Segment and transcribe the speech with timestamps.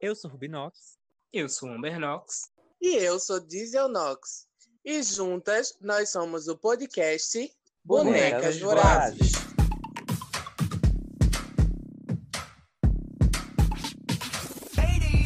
[0.00, 0.96] Eu sou Rubinox.
[1.32, 2.50] Eu sou Amber Knox.
[2.80, 4.46] E eu sou Diesel Knox.
[4.84, 7.52] E juntas nós somos o podcast
[7.84, 9.32] Bonecas, Bonecas Vorazes.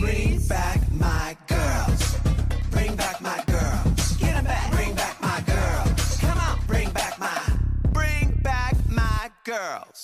[0.00, 1.36] Bring back my
[9.46, 10.01] girls.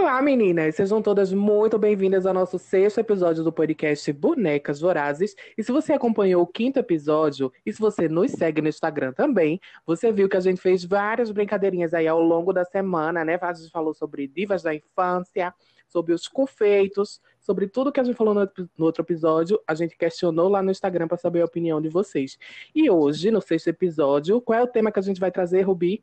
[0.00, 0.76] Olá, meninas!
[0.76, 5.36] Sejam todas muito bem-vindas ao nosso sexto episódio do podcast Bonecas Vorazes.
[5.58, 9.60] E se você acompanhou o quinto episódio, e se você nos segue no Instagram também,
[9.84, 13.38] você viu que a gente fez várias brincadeirinhas aí ao longo da semana, né?
[13.42, 15.52] A gente falou sobre divas da infância,
[15.86, 19.60] sobre os confeitos, sobre tudo que a gente falou no, outro episódio.
[19.68, 22.38] A gente questionou lá no Instagram para saber a opinião de vocês.
[22.74, 26.02] E hoje, no sexto episódio, qual é o tema que a gente vai trazer, Rubi?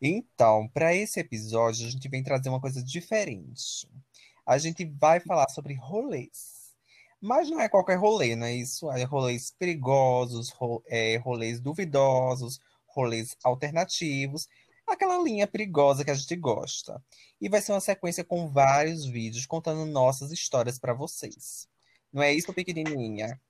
[0.00, 3.88] Então, para esse episódio, a gente vem trazer uma coisa diferente.
[4.46, 6.74] A gente vai falar sobre rolês.
[7.20, 8.90] Mas não é qualquer rolê, não é isso?
[8.90, 10.52] É rolês perigosos,
[10.86, 14.48] é, rolês duvidosos, rolês alternativos,
[14.86, 17.02] aquela linha perigosa que a gente gosta.
[17.40, 21.68] E vai ser uma sequência com vários vídeos contando nossas histórias para vocês.
[22.12, 23.40] Não é isso, pequenininha?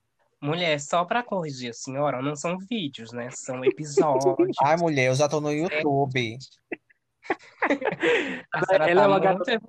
[0.41, 3.28] Mulher, só pra corrigir a senhora, não são vídeos, né?
[3.30, 4.56] São episódios.
[4.62, 6.38] Ai, mulher, eu já tô no YouTube.
[8.52, 9.60] A senhora Ela tá é uma muito, garota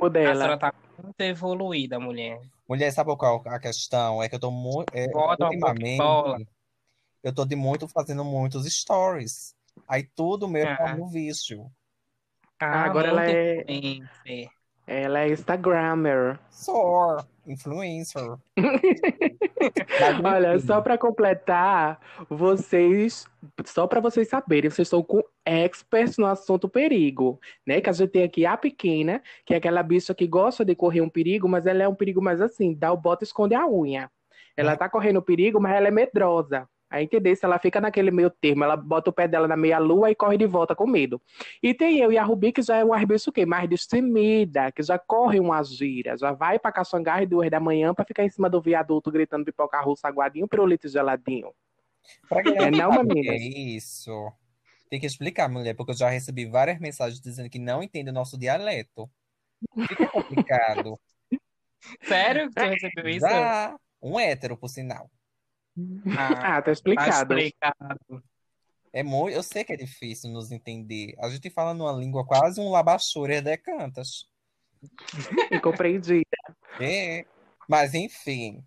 [0.00, 0.34] O a dela.
[0.34, 2.40] senhora tá muito evoluída, mulher.
[2.68, 4.22] Mulher, sabe qual a questão?
[4.22, 4.86] É que eu tô muito.
[4.94, 6.38] É, ultimamente, bola.
[7.22, 9.54] eu tô de muito fazendo muitos stories.
[9.86, 10.76] Aí tudo meu Ah.
[10.76, 11.70] tá no vício.
[12.58, 14.50] Ah, agora ela é- influencer.
[14.86, 16.40] Ela é Instagrammer.
[16.50, 18.36] Sou influencer.
[20.22, 23.26] Mas, Olha, só para completar, vocês,
[23.64, 27.80] só para vocês saberem, vocês estão com experts no assunto perigo, né?
[27.80, 31.00] Que a gente tem aqui a pequena, que é aquela bicha que gosta de correr
[31.00, 33.66] um perigo, mas ela é um perigo mais assim, dá o bota e esconde a
[33.66, 34.10] unha.
[34.56, 34.76] Ela É.
[34.76, 36.68] tá correndo perigo, mas ela é medrosa.
[36.90, 39.78] Aí entender se ela fica naquele meio termo, ela bota o pé dela na meia
[39.78, 41.22] lua e corre de volta com medo.
[41.62, 43.46] E tem eu e a Rubi, que já é uma bicha o quê?
[43.46, 48.04] Mais destemida, que já corre uma gira, já vai pra Caxangá duas da manhã pra
[48.04, 51.54] ficar em cima do viaduto gritando pipoca russa, aguadinho, pirulito geladinho.
[52.28, 54.32] pra quem É não, que é isso,
[54.88, 58.12] tem que explicar, mulher, porque eu já recebi várias mensagens dizendo que não entende o
[58.12, 59.08] nosso dialeto.
[59.86, 60.98] Fica complicado.
[62.02, 63.20] Sério que tu recebeu isso?
[63.20, 65.08] Já um hétero, por sinal.
[65.76, 66.02] Ah,
[66.56, 67.38] Ah, tá tá explicado.
[67.38, 68.22] explicado.
[68.92, 71.14] É muito, eu sei que é difícil nos entender.
[71.18, 74.26] A gente fala numa língua quase um labachúria de cantas.
[75.52, 76.24] Incompreendida.
[76.80, 77.24] É.
[77.68, 78.64] Mas enfim,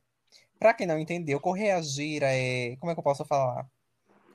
[0.58, 3.68] pra quem não entendeu, correr a gira é, como é que eu posso falar?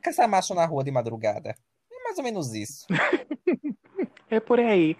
[0.02, 1.56] Caçar macho na rua de madrugada.
[1.90, 2.86] É mais ou menos isso.
[4.30, 4.94] É por aí.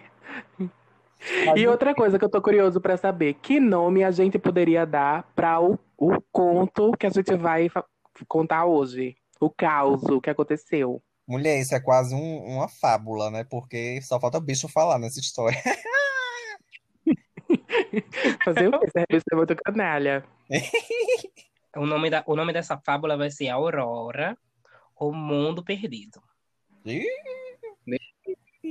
[1.57, 5.23] E outra coisa que eu tô curioso pra saber, que nome a gente poderia dar
[5.35, 7.69] para o, o conto que a gente vai
[8.27, 9.15] contar hoje?
[9.39, 11.01] O caos que aconteceu.
[11.27, 13.43] mulher, isso é quase um- uma fábula, né?
[13.43, 15.61] Porque só falta bicho falar nessa história.
[18.43, 18.85] Fazer o quê?
[18.87, 20.23] Essa revista é muito canalha.
[21.77, 24.35] O nome, da, o nome dessa fábula vai ser Aurora,
[24.99, 26.19] o Mundo Perdido.
[26.83, 27.05] Ih!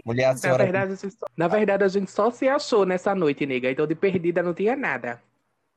[0.08, 2.86] Mulher, a Na senhora verdade, a gente só, na verdade, a gente só se achou
[2.86, 3.70] nessa noite, nega.
[3.70, 5.22] Então, de perdida não tinha nada.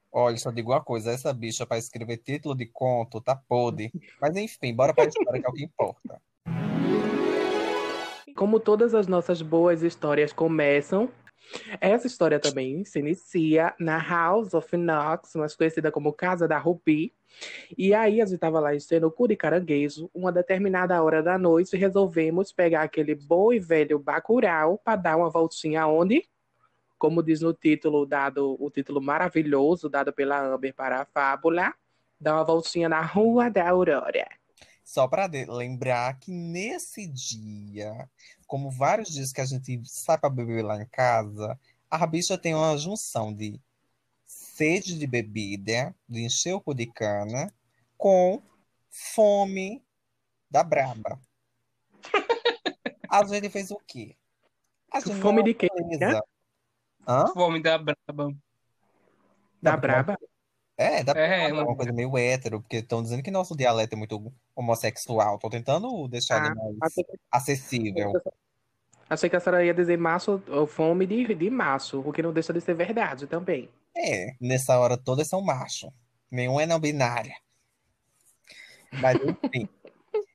[0.09, 3.91] Olha, só digo uma coisa, essa bicha para escrever título de conto tá podre.
[4.21, 6.21] Mas enfim, bora pra história que é o que importa.
[8.33, 11.09] Como todas as nossas boas histórias começam,
[11.79, 17.13] essa história também se inicia na House of Knox, mais conhecida como Casa da Rubi.
[17.77, 21.37] E aí a gente estava lá enchendo o cu de caranguejo, uma determinada hora da
[21.37, 26.27] noite, resolvemos pegar aquele bom e velho Bacurau para dar uma voltinha onde?
[26.97, 31.73] Como diz no título dado, o título maravilhoso dado pela Amber para a fábula,
[32.19, 34.40] dar uma voltinha na Rua da Aurora.
[34.91, 38.09] Só para lembrar que nesse dia,
[38.45, 41.57] como vários dias que a gente sai para beber lá em casa,
[41.89, 43.57] a bicha tem uma junção de
[44.25, 47.53] sede de bebida, de encher o cu de cana,
[47.97, 48.43] com
[48.89, 49.81] fome
[50.49, 51.17] da braba.
[53.09, 54.17] A gente fez o quê?
[54.91, 55.69] A gente Fome de quê?
[57.33, 58.35] Fome da Braba.
[59.61, 60.17] Da Braba?
[60.81, 63.55] É, dá pra É, falar uma- uma coisa meio hétero, porque estão dizendo que nosso
[63.55, 65.37] dialeto é muito homossexual.
[65.37, 68.13] Tô tentando deixar Ah, ele mais achei que- acessível.
[69.09, 69.99] Achei que a senhora ia dizer
[70.49, 73.69] ou fome de, de macho, o que não deixa de ser verdade também.
[73.95, 75.91] É, nessa hora todas são macho.
[76.31, 77.35] Nenhum é não binária.
[78.93, 79.67] Mas enfim.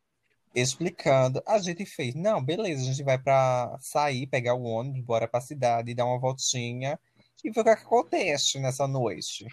[0.54, 5.28] explicando, a gente fez, não, beleza, a gente vai pra sair, pegar o ônibus, bora
[5.28, 6.98] pra cidade, dar uma voltinha
[7.44, 9.46] e ver o que acontece nessa noite.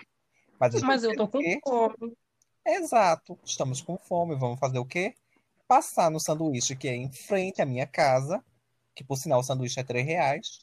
[0.71, 2.13] Mas, Mas eu tô com fome.
[2.65, 4.35] Exato, estamos com fome.
[4.35, 5.13] Vamos fazer o quê?
[5.67, 8.43] Passar no sanduíche que é em frente à minha casa,
[8.95, 10.59] que por sinal o sanduíche é 3 reais.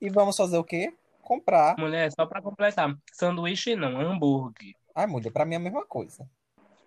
[0.00, 0.94] E vamos fazer o quê?
[1.22, 1.76] Comprar.
[1.78, 2.96] Mulher, só pra completar.
[3.12, 4.74] Sanduíche não, hambúrguer.
[4.94, 6.28] Ai, mulher, pra mim é a mesma coisa.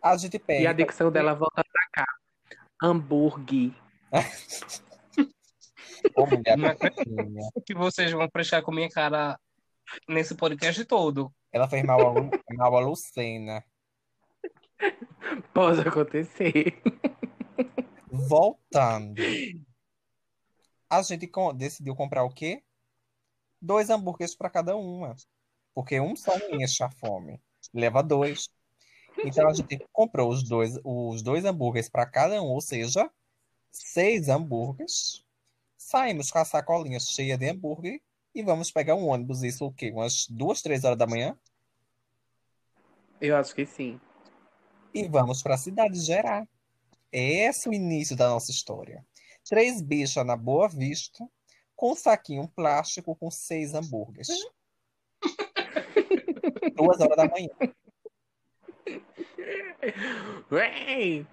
[0.02, 0.74] A gente E a pega.
[0.74, 2.06] dicção dela volta pra cá.
[2.82, 3.72] Hambúrguer.
[6.16, 6.56] Ô, mulher,
[7.66, 9.38] que vocês vão prestar com minha cara
[10.08, 11.34] nesse podcast todo.
[11.52, 13.64] Ela fez mal a, Lu- mal a Lucena.
[15.54, 16.82] Pode acontecer.
[18.12, 19.22] Voltando.
[20.90, 22.64] A gente decidiu comprar o quê?
[23.62, 25.16] Dois hambúrgueres para cada uma.
[25.74, 27.42] Porque um só não enche a fome.
[27.74, 28.50] Leva dois.
[29.24, 33.10] Então a gente comprou os dois, os dois hambúrgueres para cada um, ou seja,
[33.72, 35.26] seis hambúrgueres.
[35.78, 38.02] Saímos com a sacolinha cheia de hambúrguer
[38.40, 39.92] e vamos pegar um ônibus, isso o quê?
[39.92, 41.38] Umas duas, três horas da manhã?
[43.20, 44.00] Eu acho que sim.
[44.94, 46.48] E vamos para a cidade gerar.
[47.12, 49.06] Esse é o início da nossa história.
[49.48, 51.28] Três bichas na Boa Vista,
[51.76, 54.30] com um saquinho plástico com seis hambúrgueres.
[56.76, 57.50] Duas horas da manhã.
[60.52, 61.26] Ué!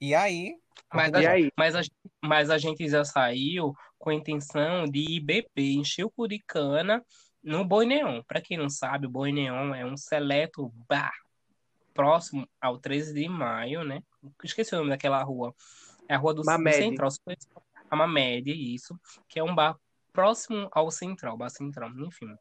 [0.00, 0.61] E aí,
[0.92, 1.50] Mas a, aí?
[1.56, 1.80] mas, a,
[2.22, 7.04] mas a gente já saiu com a intenção de ir beber, encher o Curicana
[7.42, 8.22] no Boi Neon.
[8.22, 11.12] Pra quem não sabe, o Boi Neon é um seleto bar
[11.94, 14.02] próximo ao 13 de maio, né?
[14.42, 15.54] Esqueci o nome daquela rua.
[16.08, 16.76] É a rua do, do Mamed.
[16.76, 17.08] Central.
[17.90, 18.98] A Mamed, isso.
[19.28, 19.76] Que é um bar
[20.12, 21.90] próximo ao Central, bar Central.
[21.90, 22.34] Enfim.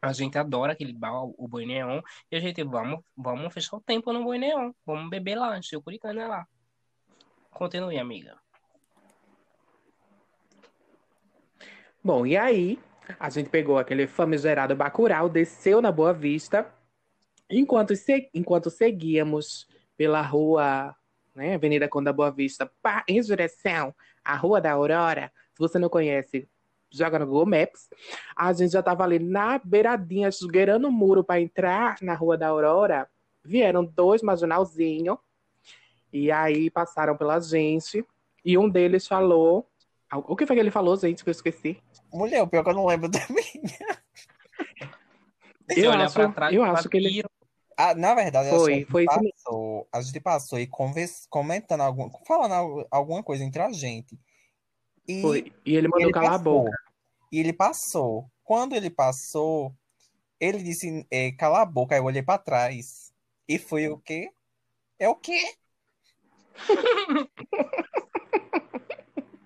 [0.00, 2.00] A gente adora aquele bar, o Boi Neon.
[2.30, 4.72] E a gente, vamos, vamos fechar o tempo no Boi Neon.
[4.84, 6.46] Vamos beber lá, encher o Curicana lá.
[7.54, 8.36] Continue, amiga.
[12.02, 12.78] Bom, e aí,
[13.18, 16.70] a gente pegou aquele famigerado Bacurau, desceu na Boa Vista,
[17.48, 19.66] enquanto, se- enquanto seguíamos
[19.96, 20.94] pela rua,
[21.34, 25.32] né, Avenida Conda Boa Vista, pá, em direção à Rua da Aurora.
[25.52, 26.48] Se você não conhece,
[26.90, 27.88] joga no Google Maps.
[28.36, 32.48] A gente já estava ali na beiradinha, esgueirando o muro para entrar na Rua da
[32.48, 33.08] Aurora.
[33.42, 35.18] Vieram dois marginalzinhos,
[36.14, 38.06] e aí passaram pela gente,
[38.44, 39.68] e um deles falou.
[40.28, 41.82] O que foi que ele falou, gente, que eu esqueci?
[42.12, 43.44] mulher, o pior que eu não lembro também.
[45.76, 47.22] Eu acho- pra trás, eu acho que ele-
[47.76, 49.32] Ah, na verdade, Foi, a foi mesmo.
[49.32, 54.16] passou, a gente passou e convers, comentando algum, falando al- alguma coisa entre a gente.
[55.08, 55.52] E Foi.
[55.66, 56.64] E ele mandou ele calar a passou.
[56.64, 56.76] boca.
[57.32, 58.30] E ele passou.
[58.44, 59.74] Quando ele passou,
[60.38, 61.96] ele disse, é, cala a boca.
[61.96, 63.12] Aí eu olhei pra trás.
[63.48, 64.30] E foi o quê?
[64.96, 65.54] É o quê?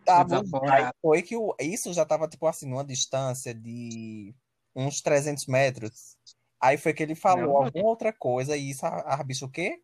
[0.09, 0.43] Tá bom.
[0.71, 4.35] Aí foi que o, isso já tava, tipo assim, numa distância de
[4.75, 6.17] uns 300 metros.
[6.59, 7.65] Aí foi que ele falou Não.
[7.67, 9.79] alguma outra coisa e isso, a, a bicho o quê?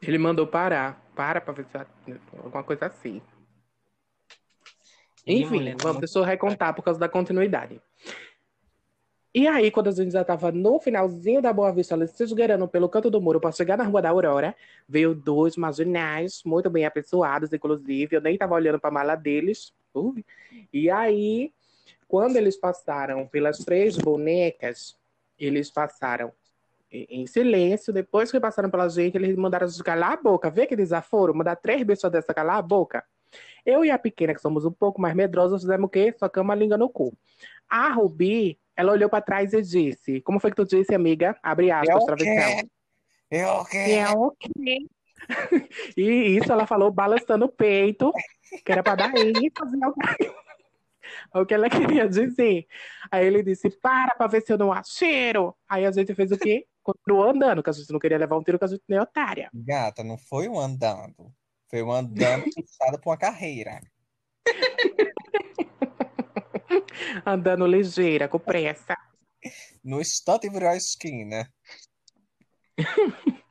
[0.00, 1.02] Ele mandou parar.
[1.16, 1.76] Para pra ver se
[2.38, 3.20] alguma coisa assim.
[5.26, 7.82] Ih, Enfim, tá vamos, deixa eu recontar por causa da continuidade.
[9.34, 12.68] E aí, quando a gente já tava no finalzinho da Boa Vista, ali, se esgueirando
[12.68, 14.54] pelo canto do muro para chegar na Rua da Aurora,
[14.86, 18.14] veio dois marginais, muito bem apessoados, inclusive.
[18.14, 19.72] Eu nem tava olhando pra mala deles.
[19.94, 20.22] Ui.
[20.70, 21.50] E aí,
[22.06, 24.98] quando eles passaram pelas três bonecas,
[25.38, 26.30] eles passaram
[26.90, 27.90] em silêncio.
[27.90, 30.50] Depois que passaram pela gente, eles mandaram a gente calar a boca.
[30.50, 31.34] Vê que desaforo?
[31.34, 33.02] Mandar três pessoas dessa calar a boca.
[33.64, 36.14] Eu e a pequena, que somos um pouco mais medrosas, fizemos o quê?
[36.18, 37.16] Socamos a língua no cu.
[37.66, 41.36] A Rubi, ela olhou pra trás e disse: Como foi que tu disse, amiga?
[41.42, 42.68] Abre É aspas, travessão.
[43.30, 43.76] É o quê?
[43.78, 44.78] É o quê?
[45.96, 48.12] E isso ela falou balançando o peito,
[48.64, 49.94] que era pra dar ênfase ao
[51.42, 52.66] o que ela queria dizer.
[53.10, 55.54] Aí ele disse: Para pra ver se eu não acho cheiro.
[55.68, 56.66] Aí a gente fez o quê?
[56.82, 59.02] Continuou andando, que a gente não queria levar um tiro, que a gente nem é
[59.02, 59.48] otária.
[59.54, 61.32] Gata, não foi um andando.
[61.68, 63.80] Foi um andando puxado por uma carreira.
[67.26, 68.96] Andando ligeira, com pressa.
[69.84, 71.48] No instante virou a esquina.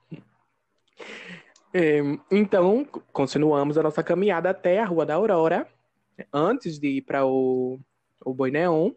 [1.74, 5.66] É, então, continuamos a nossa caminhada até a Rua da Aurora,
[6.34, 7.80] antes de ir para o,
[8.26, 8.92] o Boi Neon.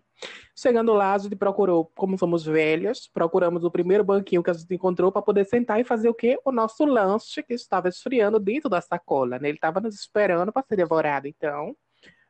[0.57, 4.75] Chegando lá, a gente procurou, como somos velhas, procuramos o primeiro banquinho que a gente
[4.75, 6.37] encontrou para poder sentar e fazer o quê?
[6.45, 9.49] O nosso lanche, que estava esfriando dentro da sacola, né?
[9.49, 11.29] Ele estava nos esperando para ser devorado.
[11.29, 11.77] Então,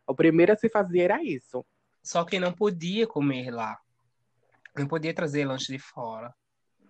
[0.06, 1.64] o primeiro a se fazer era isso.
[2.04, 3.78] Só que não podia comer lá.
[4.76, 6.34] Não podia trazer lanche de fora.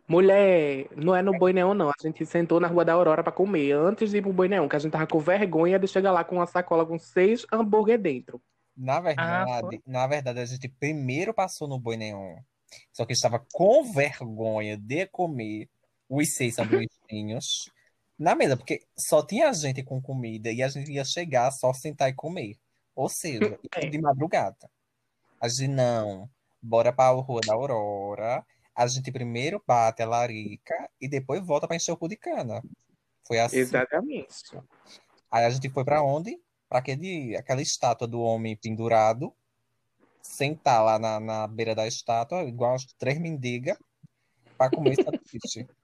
[0.08, 1.88] Mulher, não é no Boi Neon, não.
[1.88, 4.68] A gente sentou na Rua da Aurora para comer, antes de ir pro Boi Neon,
[4.68, 7.98] que a gente tava com vergonha de chegar lá com uma sacola com seis hambúrguer
[7.98, 8.42] dentro.
[8.76, 12.36] Na verdade, na verdade, a gente primeiro passou no Boi Neon.
[12.92, 15.68] Só que estava com vergonha de comer
[16.08, 17.70] os seis sanduichinhos
[18.18, 22.10] na mesa, porque só tinha gente com comida e a gente ia chegar só sentar
[22.10, 22.56] e comer.
[22.94, 23.86] Ou seja, É.
[23.86, 24.68] de madrugada.
[25.44, 26.26] A gente não,
[26.62, 28.42] bora para a Rua da Aurora.
[28.74, 32.62] A gente primeiro bate a larica e depois volta para encher o cu de cana.
[33.28, 33.58] Foi assim.
[33.58, 34.56] Exatamente.
[35.30, 36.40] Aí a gente foi pra onde?
[36.66, 39.34] Pra aquele, aquela estátua do homem pendurado,
[40.22, 43.76] sentar lá na, na beira da estátua, igual as três mendigas,
[44.56, 45.68] pra comer sanduíche.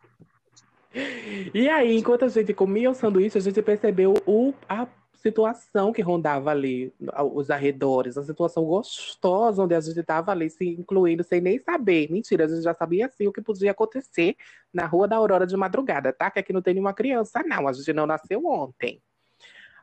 [1.54, 4.88] E aí, enquanto a gente comia o sanduíche, a gente percebeu o, a
[5.20, 6.92] situação que rondava ali,
[7.34, 12.10] os arredores, a situação gostosa onde a gente estava ali se incluindo sem nem saber.
[12.10, 14.36] Mentira, a gente já sabia sim o que podia acontecer
[14.72, 16.30] na Rua da Aurora de madrugada, tá?
[16.30, 17.68] Que aqui não tem nenhuma criança, não.
[17.68, 19.02] A gente não nasceu ontem.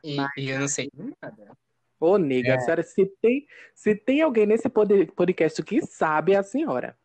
[0.02, 1.56] E, e eu não sei nada.
[2.00, 2.56] Ô, nega, É.
[2.56, 6.96] a senhora, se tem, se tem alguém nesse pod- podcast que sabe, é a senhora.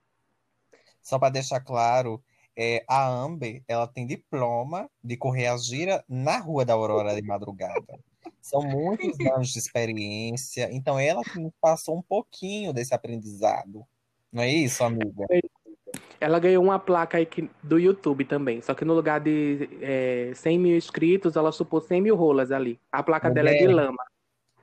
[1.02, 2.24] Só pra deixar claro,
[2.56, 7.22] é, a Amber, ela tem diploma de correr a gira na Rua da Aurora de
[7.24, 8.00] madrugada.
[8.44, 13.86] São muitos anos de experiência, então ela que nos passou um pouquinho desse aprendizado.
[14.34, 15.26] Não é isso, amiga?
[16.20, 20.34] Ela ganhou uma placa aí que- do YouTube também, só que no lugar de é,
[20.36, 22.78] 100 mil inscritos, ela supôs 100 mil rolas ali.
[22.92, 23.76] A placa dela é de Mulher.
[23.76, 24.04] lama,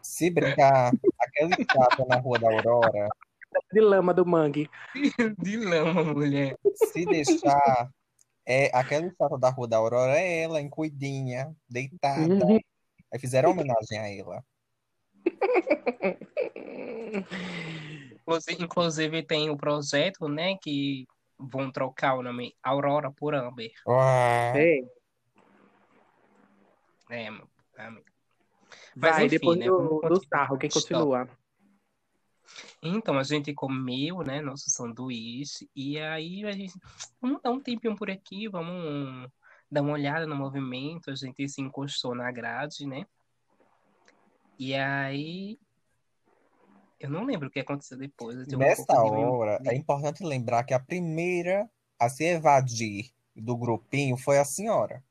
[0.03, 3.09] Se brincar, aquela estátua na Rua da Aurora,
[3.73, 4.69] de lama do mangue.
[5.39, 6.55] De lama, mulher.
[6.75, 7.91] se deixar,
[8.45, 12.21] é, aquela estátua da Rua da Aurora é ela, em cuidinha, deitada.
[12.45, 12.61] Uhum.
[13.13, 14.45] Aí fizeram homenagem a ela.
[18.13, 21.07] Inclusive, inclusive tem o projeto, né, que
[21.39, 23.73] vão trocar o nome Aurora por Amber.
[23.89, 24.81] Ah, É.
[27.11, 28.07] É, meu amigo.
[28.95, 31.29] Mas Vai, enfim, depois né, do, do sarro, quem continua?
[32.83, 36.75] Então, a gente comeu, né, nosso sanduíche, e aí a gente,
[37.21, 39.29] vamos dar um tempinho por aqui, vamos
[39.71, 43.07] dar uma olhada no movimento, a gente se encostou na grade, né,
[44.59, 45.59] e aí,
[46.99, 49.61] eu não lembro o que aconteceu depois, um Nessa de hora, memória.
[49.65, 51.67] é importante lembrar que a primeira
[51.99, 55.03] a se evadir do grupinho foi a senhora.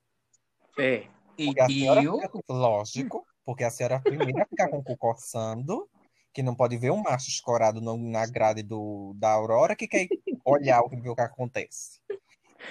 [0.78, 1.08] É.
[1.38, 4.78] E a senhora, eu, fica- lógico, porque a senhora é a primeira a ficar com
[4.80, 5.90] o cu coçando,
[6.32, 10.08] que não pode ver um macho escorado no- na grade do, da Aurora, que quer
[10.46, 12.00] olhar o que, o que acontece.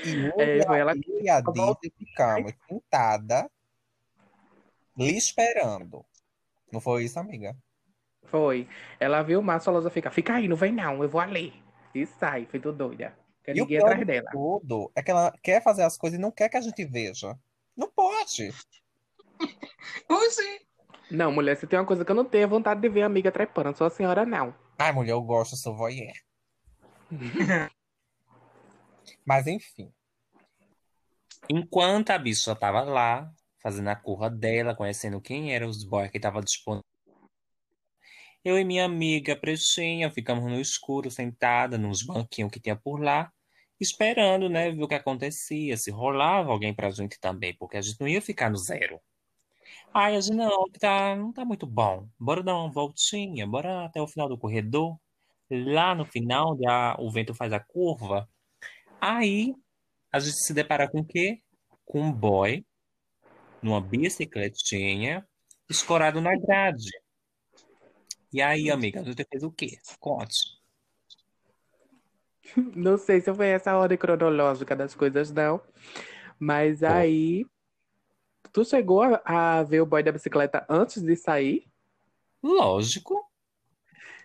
[0.05, 3.51] E eu, É, e a- ela- eu e a Disney ficamos sentada,
[4.97, 6.05] lhe esperando.
[6.73, 7.57] Não foi isso, amiga?
[8.27, 8.69] Foi.
[9.01, 11.53] Ela viu o Márcio, ela já fica, fica aí, não vem não, eu vou ali.
[11.95, 13.17] E sai, feito doida.
[13.43, 14.31] Quer E o ninguém pior atrás de dela.
[14.31, 17.35] tudo é que ela quer fazer as coisas e não quer que a gente veja.
[17.77, 18.51] Não pode.
[20.11, 20.67] Oxi,
[21.11, 23.33] Não, mulher, se tem uma coisa que eu não tenho vontade de ver a amiga
[23.33, 24.55] trepando, só a senhora não.
[24.79, 26.13] Ai, mulher, eu gosto, eu sou voyeur.
[29.29, 29.93] Mas enfim.
[31.51, 33.31] Enquanto a bicha tava lá,
[33.63, 36.83] fazendo a curra dela, conhecendo quem eram os boys que estavam disponíveis,
[38.43, 43.31] eu e minha amiga Pretinha ficamos no escuro, sentada nos banquinhos que tinha por lá,
[43.79, 48.01] esperando, né, ver o que acontecia, se rolava alguém pra gente também, porque a gente
[48.01, 48.99] não ia ficar no zero.
[49.93, 52.09] Ai, a gente não, tá, não tá muito bom.
[52.19, 54.99] Bora dar uma voltinha, bora até o final do corredor.
[55.51, 58.27] Lá no final, onde a- o vento faz a curva.
[59.01, 59.55] Aí,
[60.13, 61.41] a gente se depara com o quê?
[61.85, 62.65] Com um boy,
[63.63, 65.27] numa bicicletinha,
[65.69, 66.91] escorado na grade.
[68.33, 69.79] E aí, amiga, a gente fez o quê?
[69.99, 70.59] Conte.
[72.75, 75.61] Não sei se foi essa ordem cronológica das coisas, não.
[76.39, 77.47] Mas aí.
[78.51, 81.67] Tu chegou a, a ver o boy da bicicleta antes de sair?
[82.43, 83.23] Lógico.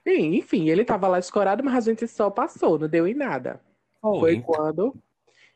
[0.06, 3.62] E, enfim, ele tava lá escorado, mas a gente só passou, não deu em nada.
[4.04, 4.94] Foi quando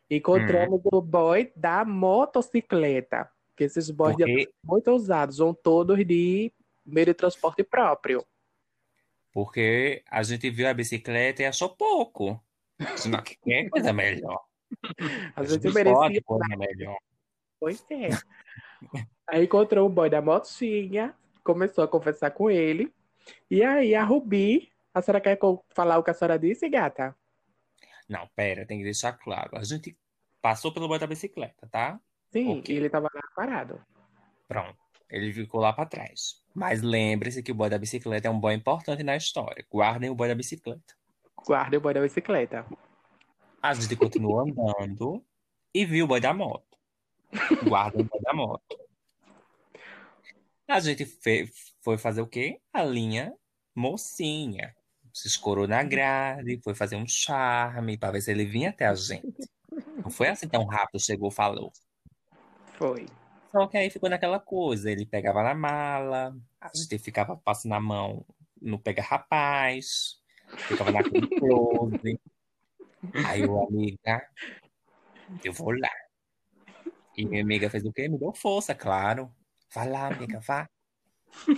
[0.10, 3.30] encontramos o boy da motocicleta.
[3.56, 6.52] Que esses boys Porque, muito ousados, vão todos de
[6.86, 8.26] meio de transporte próprio.
[9.34, 12.42] porque a gente viu a bicicleta e achou pouco.
[12.96, 14.42] Senão que quer coisa melhor.
[15.36, 16.98] A gente merecia coisa melhor.
[17.60, 18.10] Pois é.
[19.28, 22.94] Aí encontrou o boy da motinha, começou a conversar com ele.
[23.50, 25.38] E aí a Rubi, a senhora quer
[25.70, 27.16] falar o que a senhora disse, gata?
[28.08, 29.58] Não, pera, tem que deixar claro.
[29.58, 29.98] A gente
[30.42, 32.00] passou pelo boy da bicicleta, tá?
[32.32, 32.74] Sim, Ok.
[32.74, 33.82] e ele tava lá parado.
[34.48, 34.78] Pronto.
[35.10, 36.44] Ele ficou lá pra trás.
[36.54, 39.66] Mas lembre-se que o boy da bicicleta é um boy importante na história.
[39.72, 40.96] Guardem o boy da bicicleta.
[41.46, 42.66] Guarda o boy da bicicleta.
[43.62, 45.24] A gente continuou andando
[45.74, 46.78] e viu o boy da moto.
[47.64, 48.80] Guardem o boy da moto.
[50.68, 51.06] A gente
[51.82, 52.60] foi fazer o quê?
[52.74, 53.34] A linha
[53.74, 54.76] mocinha.
[55.18, 58.94] Se escorou na grade, foi fazer um charme para ver se ele vinha até a
[58.94, 59.50] gente.
[59.96, 61.74] Não foi assim tão rápido, chegou, falou.
[62.78, 63.08] Foi.
[63.52, 67.80] Só que aí ficou naquela coisa, ele pegava na mala, a gente ficava passando a
[67.80, 68.24] mão
[68.62, 70.22] no pega rapaz,
[70.68, 72.20] ficava naquele close.
[73.26, 74.30] Aí o amiga,
[75.44, 75.90] eu vou lá.
[77.16, 78.08] E minha amiga fez o quê?
[78.08, 79.34] Me deu força, claro.
[79.74, 80.70] Vai lá, amiga, vá.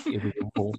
[0.06, 0.72] Eu digo, vou.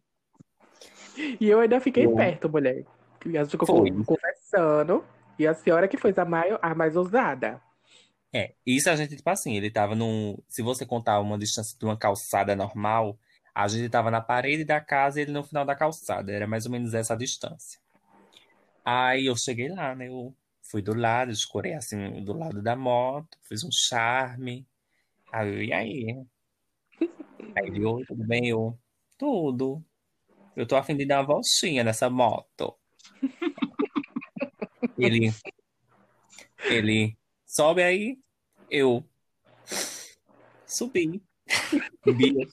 [1.17, 2.17] E eu ainda fiquei Foi.
[2.17, 2.85] perto, mulher.
[3.27, 3.91] E a gente ficou Foi.
[4.05, 5.05] conversando.
[5.39, 7.61] E a senhora que foi a mais, a mais ousada.
[8.33, 10.39] É, isso a gente, tipo assim, ele tava num.
[10.49, 13.19] Se você contar uma distância de uma calçada normal,
[13.55, 16.31] a gente tava na parede da casa e ele no final da calçada.
[16.31, 17.81] Era mais ou menos essa distância.
[18.85, 20.09] Aí eu cheguei lá, né?
[20.09, 24.67] Eu fui do lado, escorei assim do lado da moto, fiz um charme.
[25.33, 26.27] Aí eu, e aí?
[27.57, 28.49] Aí ele, oi, tudo bem?
[28.49, 28.79] Eu,
[29.19, 29.85] tudo.
[30.61, 32.77] Eu tô a fim de dar uma voltinha nessa moto.
[34.99, 35.33] Ele,
[36.69, 38.19] ele, sobe aí.
[38.69, 39.03] Eu
[40.67, 41.23] subi.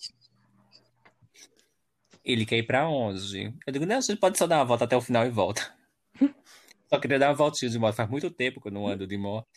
[2.23, 3.53] Ele quer ir pra onde?
[3.65, 5.75] Eu digo, não, a gente pode só dar uma volta até o final e volta.
[6.89, 7.95] Só queria dar uma voltinha de moto.
[7.95, 9.49] Faz muito tempo que eu não ando de moto.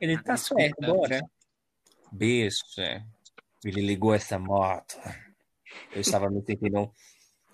[0.00, 1.20] Ele tá certo, bora.
[2.10, 3.06] Bicha,
[3.64, 4.96] ele ligou essa moto.
[5.92, 6.90] Eu estava me sentindo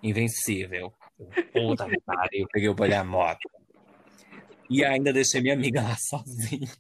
[0.02, 0.92] invencível.
[1.52, 3.48] Puta que pariu, eu peguei o boi da moto.
[4.70, 6.70] E ainda deixei minha amiga lá sozinha.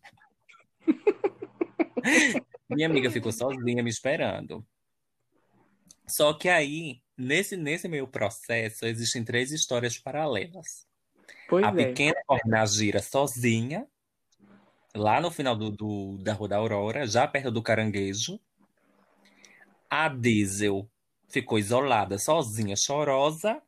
[2.68, 4.64] Minha amiga ficou sozinha me esperando.
[6.06, 10.86] Só que aí, nesse, nesse meio processo, existem três histórias paralelas.
[11.48, 11.72] Pois A é.
[11.72, 13.86] pequena torna gira sozinha,
[14.94, 18.38] lá no final do, do- da Rua da Aurora, já perto do Caranguejo.
[19.88, 20.90] A Diesel
[21.28, 23.60] ficou isolada, sozinha, chorosa,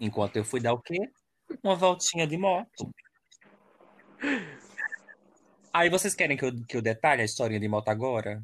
[0.00, 1.10] enquanto eu fui dar o quê?
[1.62, 2.92] Uma voltinha de moto.
[5.72, 8.42] Aí vocês querem que eu, que eu detalhe a historinha de moto agora?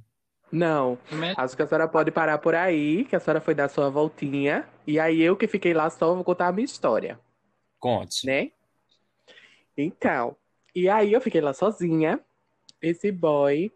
[0.50, 0.98] Não,
[1.38, 4.68] acho que a senhora pode parar por aí, que a senhora foi dar sua voltinha.
[4.86, 7.18] E aí eu que fiquei lá só vou contar a minha história,
[7.78, 8.26] Conte.
[8.26, 8.52] né?
[9.74, 10.36] Então,
[10.74, 12.20] e aí eu fiquei lá sozinha.
[12.82, 13.72] Esse boy.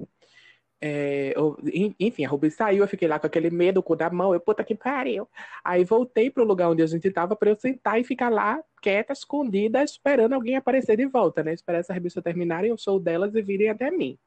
[0.81, 4.11] É, eu- en- enfim, a Ruby saiu, eu fiquei lá com aquele medo, o da
[4.11, 5.29] mão, eu, puta que pariu.
[5.65, 9.13] Aí voltei pro lugar onde a gente tava pra eu sentar e ficar lá, quieta,
[9.13, 11.55] escondida, esperando alguém aparecer de volta, né?
[11.55, 14.19] Esperar essas bichas terminarem o show delas e virem até mim.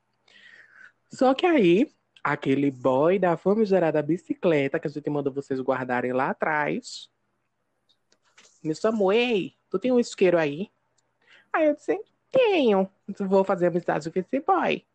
[1.12, 1.92] Só que aí,
[2.24, 7.10] aquele boy da famigerada bicicleta que a gente mandou vocês guardarem lá atrás,
[8.64, 10.70] me chamou, ei, tu tem um isqueiro aí?
[11.54, 12.00] Aí eu disse,
[12.32, 12.90] tenho.
[13.20, 14.86] Vou fazer amizade com esse boy.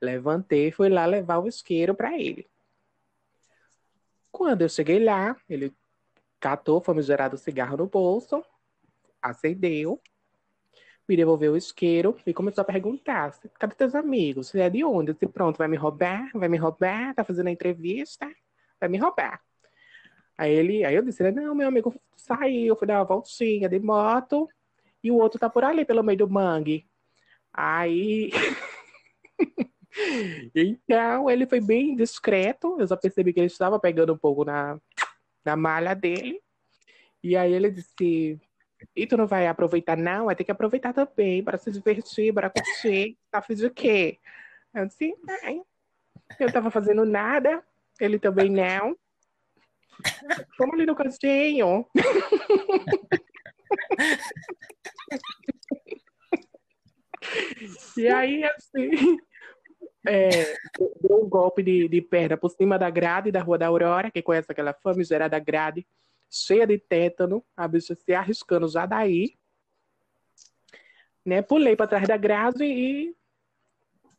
[0.00, 2.48] Levantei, fui lá levar o isqueiro pra ele.
[4.30, 5.74] Quando eu cheguei lá, ele
[6.38, 8.44] catou o cigarro no bolso,
[9.22, 10.00] acendeu,
[11.08, 14.48] me devolveu o isqueiro e começou a perguntar: cadê teus amigos?
[14.48, 15.10] Você é de onde?
[15.10, 16.30] Eu disse, pronto, vai me roubar?
[16.34, 17.14] Vai me roubar?
[17.14, 18.30] Tá fazendo a entrevista?
[18.80, 19.40] Vai me roubar.
[20.36, 24.48] Aí ele, aí eu disse, não, meu amigo saiu, fui dar uma voltinha de moto
[25.02, 26.86] e o outro tá por ali pelo meio do mangue.
[27.52, 28.30] Aí
[30.54, 34.78] então ele foi bem discreto, eu só percebi que ele estava pegando um pouco na,
[35.44, 36.40] na malha dele.
[37.22, 38.38] E aí ele disse:
[38.94, 40.26] E tu não vai aproveitar, não?
[40.26, 43.16] Vai ter que aproveitar também para se divertir, para curtir.
[43.30, 44.18] Tá fazendo o quê?
[44.74, 45.60] Eu disse: Ai,
[46.38, 47.64] eu tava fazendo nada,
[48.00, 48.96] ele também não.
[50.58, 51.86] Vamos ali no cantinho.
[57.96, 59.18] E aí, assim,
[60.06, 60.54] é,
[61.00, 64.22] deu um golpe de, de perna por cima da grade da Rua da Aurora, que
[64.22, 65.86] conhece aquela famigerada grade,
[66.30, 69.36] cheia de tétano, a bicha se arriscando já daí.
[71.24, 71.42] Né?
[71.42, 73.14] Pulei para trás da grade e.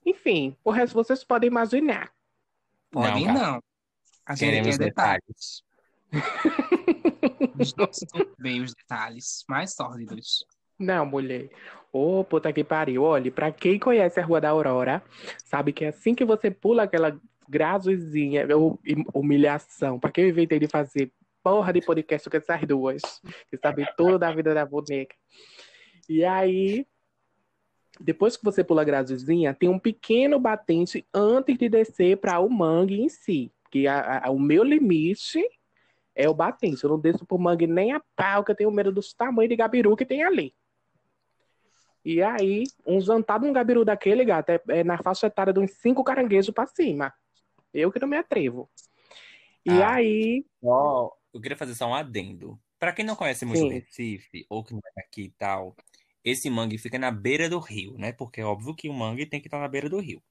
[0.05, 2.11] Enfim, o resto vocês podem imaginar.
[2.91, 3.63] Pode Não, não.
[4.25, 5.63] A gente Queremos quer detalhes.
[7.55, 8.05] detalhes.
[8.37, 10.45] Veem os detalhes mais sórdidos.
[10.79, 11.49] Não, mulher.
[11.97, 13.03] Ô, puta que pariu.
[13.03, 15.01] Olha, pra quem conhece a Rua da Aurora,
[15.43, 18.79] sabe que assim que você pula aquela graduzinha, ou
[19.13, 23.01] humilhação, pra quem eu inventei de fazer porra de podcast com essas duas,
[23.49, 25.15] que sabem tudo da vida da boneca.
[26.09, 26.85] E aí,
[27.99, 32.49] depois que você pula a graduzinha, tem um pequeno batente antes de descer para o
[32.49, 33.51] mangue em si.
[33.71, 35.41] Que a- a- o meu limite
[36.15, 36.83] é o batente.
[36.83, 39.55] Eu não desço pro mangue nem a pau, que eu tenho medo dos tamanhos de
[39.55, 40.53] gabiru que tem ali.
[42.07, 45.59] E aí, um jantar de um gabiru daquele, gato, é, é na faixa etária de
[45.59, 47.13] uns cinco caranguejos pra cima.
[47.73, 48.69] Eu que não me atrevo.
[49.65, 49.95] E Ah.
[49.95, 52.57] aí, Ó, eu queria fazer só um adendo.
[52.79, 53.67] Pra quem não conhece muito Sim.
[53.67, 55.75] o Recife, ou que não é aqui e tal,
[56.23, 58.13] esse mangue fica na beira do rio, né?
[58.13, 60.23] Porque é óbvio que o mangue tem que estar na beira do rio.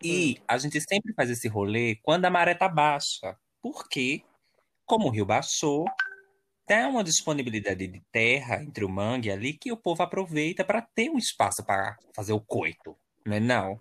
[0.00, 3.36] E a gente sempre faz esse rolê quando a maré tá baixa.
[3.60, 4.22] Porque,
[4.84, 5.84] como o rio baixou,
[6.66, 11.08] tem uma disponibilidade de terra entre o mangue ali que o povo aproveita para ter
[11.08, 13.80] um espaço para fazer o coito, não é não?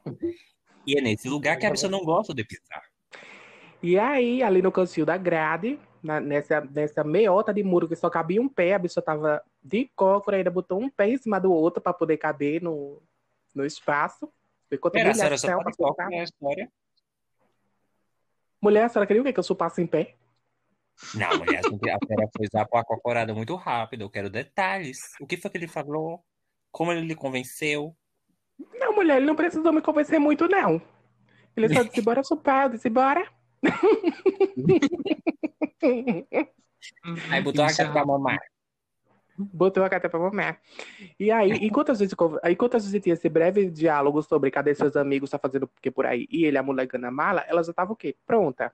[0.86, 2.84] E é nesse lugar que a pessoa não gosta de pisar.
[3.82, 8.10] E aí, ali no cantinho da grade, na- nessa, nessa meiota de muro que só
[8.10, 11.52] cabia um pé, a bicha tava de cócora, ainda botou um pé em cima do
[11.52, 13.02] outro para poder caber no,
[13.54, 14.32] no espaço.
[14.70, 16.72] Ficou Era, a senhora só na história.
[18.62, 19.34] Mulher, a senhora queria o quê?
[19.34, 20.16] Que eu chupasse em pé?
[21.14, 24.02] Não, mulher, a gente- a senhora foi já para a cocorada muito rápido.
[24.02, 25.00] Eu quero detalhes.
[25.20, 26.24] O que foi que ele falou?
[26.72, 27.96] Como ele lhe convenceu?
[28.80, 30.82] Não, mulher, ele não precisou me convencer muito, não.
[31.56, 32.66] Ele só disse, bora chupar.
[32.66, 33.28] Eu disse, bora.
[37.30, 38.40] Aí botou a é cara pra mamar.
[39.38, 40.62] Botou a carta pra mamar.
[41.20, 42.16] E aí, enquanto a, gente,
[42.50, 45.92] enquanto a gente tinha esse breve diálogo sobre cadê seus amigos, tá fazendo o que
[45.92, 46.64] por aí, e ele, a
[46.98, 48.16] na mala, ela já tava o quê?
[48.26, 48.74] Pronta.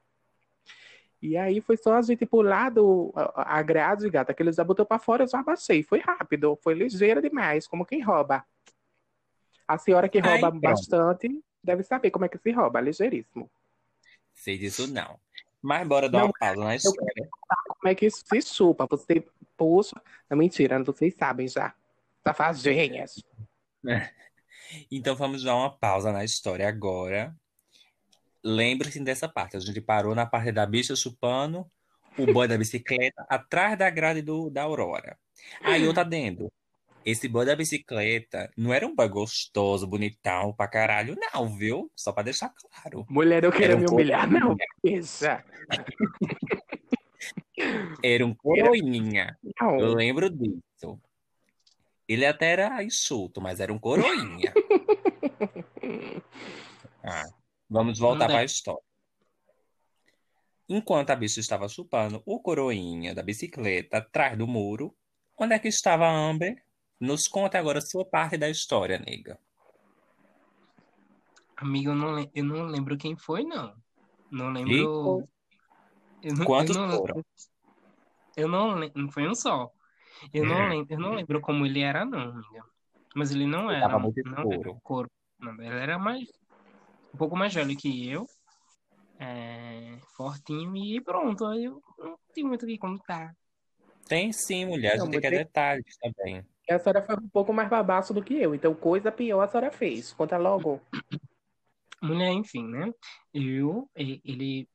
[1.21, 4.63] E aí foi só a gente pular do, a, a grade, gata, que ele já
[4.63, 5.83] botou pra fora, eu já abaixei.
[5.83, 8.43] Foi rápido, foi ligeira demais, como quem rouba.
[9.67, 10.61] A senhora que rouba pronto.
[10.61, 13.49] bastante deve saber como é que se rouba, ligeiríssimo.
[14.33, 15.19] Sei disso não.
[15.61, 17.29] Mas bora dar Não, uma pausa na história.
[17.67, 18.87] Como é que isso se chupa?
[18.89, 19.23] Você,
[19.55, 21.73] poxa, não mentira, vocês sabem já.
[22.23, 23.23] Safadinhas.
[24.89, 27.35] Então vamos dar uma pausa na história agora.
[28.43, 29.57] Lembre-se dessa parte.
[29.57, 31.69] A gente parou na parte da bicha chupando,
[32.17, 35.17] o boy da bicicleta atrás da grade do, da Aurora.
[35.63, 36.51] Aí outro adendo.
[37.03, 41.91] Esse boy da bicicleta não era um boy gostoso, bonitão pra caralho, não, viu?
[41.95, 43.05] Só pra deixar claro.
[43.09, 44.55] Mulher, eu queria um me humilhar, não.
[44.83, 45.43] Bicha.
[48.03, 49.37] Era um coroinha.
[49.43, 49.93] Eu Não.
[49.93, 50.99] lembro disso.
[52.07, 54.53] Ele até era enxuto, mas era um coroinha.
[57.03, 57.25] Ah,
[57.71, 58.83] vamos voltar Não para a história.
[60.67, 64.95] Enquanto a bicha estava chupando o coroinha da bicicleta atrás do muro,
[65.37, 66.63] onde é que estava a Amber?
[66.99, 69.39] Nos conta agora a sua parte da história, nega.
[71.57, 73.75] Amigo, eu não, eu não lembro quem foi, não.
[74.31, 75.27] Não lembro.
[76.21, 77.25] Eu não, quantos eu não, foram?
[78.37, 79.01] eu não lembro.
[79.01, 79.71] Não foi um só.
[80.33, 80.69] Eu não Hum.
[80.69, 82.63] lembro, eu não lembro como ele era, não, amiga.
[83.15, 83.87] Mas ele não Ele era.
[83.87, 84.79] tava muito Não escuro.
[84.83, 85.11] corpo.
[85.39, 86.29] Não, ele era mais.
[87.13, 88.25] Um pouco mais velho que eu.
[89.19, 91.45] É, fortinho e pronto.
[91.45, 93.35] Aí eu não tenho muito o que contar.
[94.07, 94.93] Tem sim, mulher.
[94.93, 96.45] A Não, gente mas quer tem- detalhes também.
[96.69, 99.71] A senhora foi um pouco mais babaço do que eu, então coisa pior a senhora
[99.71, 100.13] fez.
[100.13, 100.81] Conta logo.
[102.01, 102.91] Mulher, enfim, né?
[103.33, 104.67] Eu, ele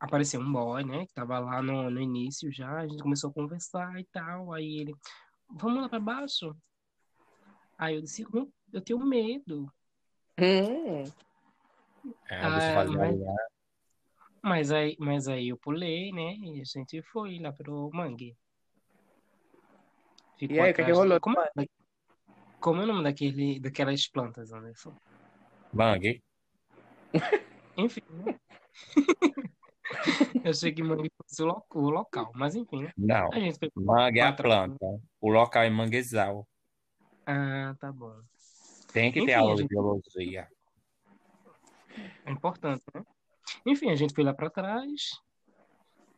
[0.00, 1.06] apareceu um boy, né?
[1.06, 2.78] Que tava lá no, no início já.
[2.80, 4.52] A gente começou a conversar e tal.
[4.52, 4.94] Aí ele,
[5.48, 6.54] vamos lá pra baixo?
[7.78, 9.72] Aí eu disse, "Não, eu tenho medo.
[10.40, 11.04] Hum.
[12.30, 12.50] É, Ah,
[14.42, 16.34] mas- aí, mas aí eu pulei, né?
[16.36, 18.36] E a gente foi lá pro mangue.
[20.38, 21.20] Ficou E aí, o que que atrás- rolou?
[21.20, 21.50] Como, é-
[22.60, 24.94] como é o nome daquele, daquelas plantas, Anderson?
[25.72, 26.22] Bang.
[27.76, 28.38] Enfim, né?
[30.44, 32.92] Eu achei que mangue fosse o, lo- o local, mas enfim, né?
[32.96, 33.32] Não.
[33.32, 34.86] Gente Mangue é a planta.
[35.20, 36.46] O local é manguezal.
[37.26, 38.14] Ah, tá bom.
[38.92, 40.48] Tem que ter Enfim, aula a de gente- biologia.
[42.24, 43.02] É importante, né?
[43.66, 45.20] Enfim, a gente foi lá pra trás.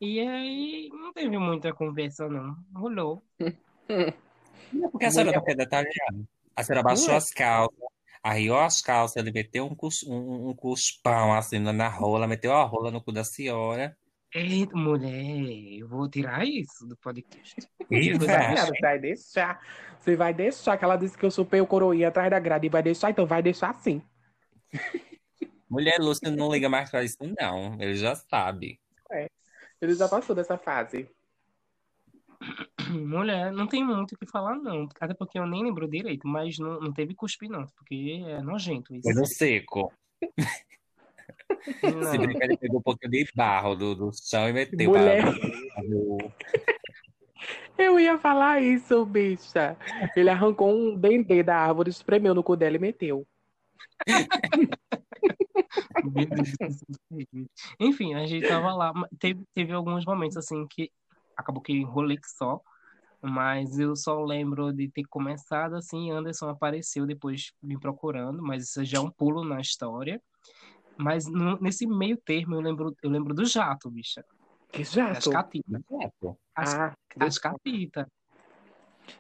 [0.00, 2.56] E aí não teve muita conversa, não.
[2.74, 3.22] Rolou.
[4.92, 6.14] Porque a senhora não quer detalhar.
[6.56, 7.16] A senhora baixou é.
[7.16, 7.78] as calças,
[8.22, 12.64] arriou as calças, ele meteu um, cus, um, um cuspão assim na rola, meteu a
[12.64, 13.96] rola no cu da senhora.
[14.32, 17.56] Eita, mulher, eu vou tirar isso do podcast.
[17.90, 18.54] Vai.
[18.54, 19.60] mais- Você vai deixar.
[19.98, 22.70] Você vai deixar, que ela disse que eu chupei o coroinha atrás da grade e
[22.70, 24.00] vai deixar, então vai deixar sim.
[25.70, 27.80] Mulher Lúcia não liga mais pra isso, não.
[27.80, 28.80] Ele já sabe.
[29.80, 31.09] Ele já passou dessa fase.
[32.90, 34.88] Mulher, não tem muito o que falar, não.
[35.00, 37.66] Até porque eu nem lembro direito, mas não, não teve cuspe, não.
[37.76, 39.04] Porque é nojento isso.
[39.04, 39.92] Foi no seco.
[41.62, 42.11] Se Não.
[42.12, 45.24] brincar, ele pegou um pouquinho de barro do, do chão e meteu Mulher.
[47.76, 49.76] Eu ia falar isso, bicha.
[50.16, 53.26] Ele arrancou um dendê da árvore, espremeu no cu dela e meteu.
[57.78, 58.92] Enfim, a gente tava lá.
[59.18, 60.90] Teve, teve alguns momentos assim que
[61.36, 62.60] acabou que enrolei só.
[63.22, 66.10] Mas eu só lembro de ter começado assim.
[66.10, 70.20] Anderson apareceu depois me procurando, mas isso já é um pulo na história.
[70.96, 74.24] Mas no- nesse meio termo eu lembro, eu lembro do jato, bicha.
[74.72, 75.32] Que As jato.
[75.32, 75.82] catitas.
[75.90, 76.38] Exato.
[76.54, 78.06] As, Ah, as catitas.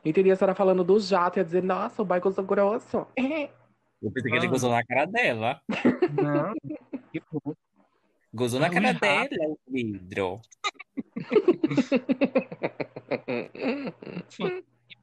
[0.04, 3.06] entendi a senhora falando do jato, ia dizer, nossa, o baicoso grosso.
[4.02, 4.50] Eu pensei que ele Ah.
[4.50, 5.60] gozou na cara dela.
[5.68, 6.54] Não.
[7.12, 7.54] que bom.
[8.32, 9.00] Gozou na cara rato.
[9.00, 10.40] dela, o vidro.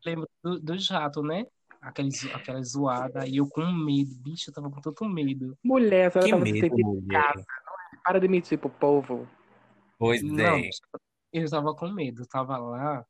[0.05, 1.45] Lembro do, do jato, né?
[1.81, 3.27] Aqueles, aquela zoada.
[3.27, 4.11] E eu com medo.
[4.23, 5.57] Bicho, eu tava com tanto medo.
[5.63, 7.07] Mulher, a senhora Que tava medo, mulher.
[7.23, 7.45] casa.
[8.03, 9.27] Para de mentir pro povo.
[9.99, 10.69] Pois Não, é.
[11.33, 12.21] eu tava com medo.
[12.23, 13.05] Eu tava lá.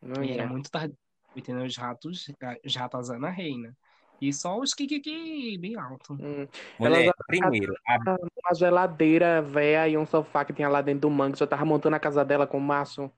[0.00, 0.46] Não E era é.
[0.46, 0.94] muito tarde.
[1.34, 1.64] Entendeu?
[1.64, 2.26] Os ratos
[2.64, 3.74] já atazando a reina.
[4.22, 6.12] E só os kikiki bem alto.
[6.14, 6.46] Hum.
[6.78, 11.10] Mulher, Ela- primeiro, a Uma geladeira velha e um sofá que tinha lá dentro do
[11.10, 11.36] mangue.
[11.36, 13.10] Já tava montando a casa dela com o macho.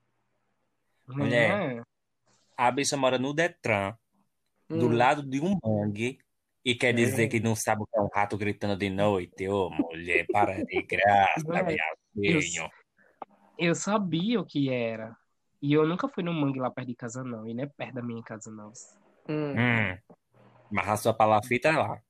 [1.06, 1.76] Mulher.
[1.78, 1.82] É.
[2.56, 3.94] A bicha mora no Detran,
[4.68, 4.96] do Hum.
[4.96, 6.18] lado de um mangue,
[6.64, 7.28] e quer dizer É.
[7.28, 9.46] que não sabe o que é um rato gritando de noite.
[9.46, 11.64] Ô, mulher, para de graça, Vai.
[11.64, 11.84] minha
[12.16, 12.70] Eu- filha.
[13.58, 15.14] Eu sabia o que era.
[15.60, 17.46] E eu nunca fui no mangue lá perto de casa, não.
[17.46, 18.72] E não é perto da minha casa, não.
[19.28, 19.52] Hum.
[19.52, 19.98] Hum.
[20.74, 22.00] Mas a sua palafita é lá.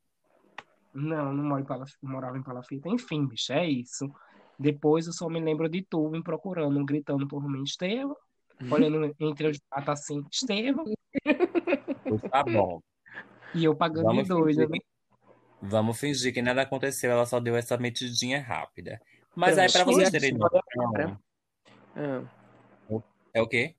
[0.94, 2.88] Não, não moro em Palaf- morava em Palafita.
[2.88, 4.10] Enfim, bicho, é isso.
[4.58, 8.16] Depois eu só me lembro de tu me procurando, gritando por mim, Estevam.
[8.70, 10.84] Olhando entre os gatos assim, Estevam.
[12.30, 12.80] Tá bom.
[13.54, 14.78] E eu pagando de Vamos doida, fingir, né?
[14.78, 14.86] que-
[15.60, 18.98] vamos fingir que nada aconteceu, ela só deu essa metidinha rápida.
[19.36, 20.60] Mas Eu aí, pra achei vocês terem noção,
[21.96, 22.22] Ah.
[23.34, 23.74] é o quê?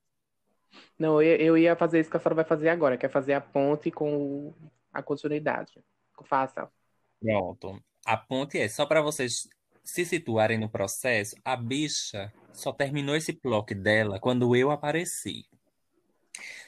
[0.99, 3.33] Não, eu, eu ia fazer isso que a senhora vai fazer agora, que é fazer
[3.33, 4.55] a ponte com o-
[4.95, 5.83] a continuidade.
[6.23, 6.71] Faça.
[7.19, 7.83] Pronto.
[8.05, 9.47] A ponte é só para vocês
[9.83, 11.35] se situarem no processo.
[11.43, 15.45] A bicha só terminou esse bloco dela quando eu apareci.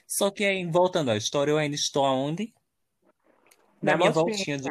[0.06, 2.54] Só que aí, voltando à história, eu ainda estou aonde?
[3.82, 4.70] Na Na minha voltinha de.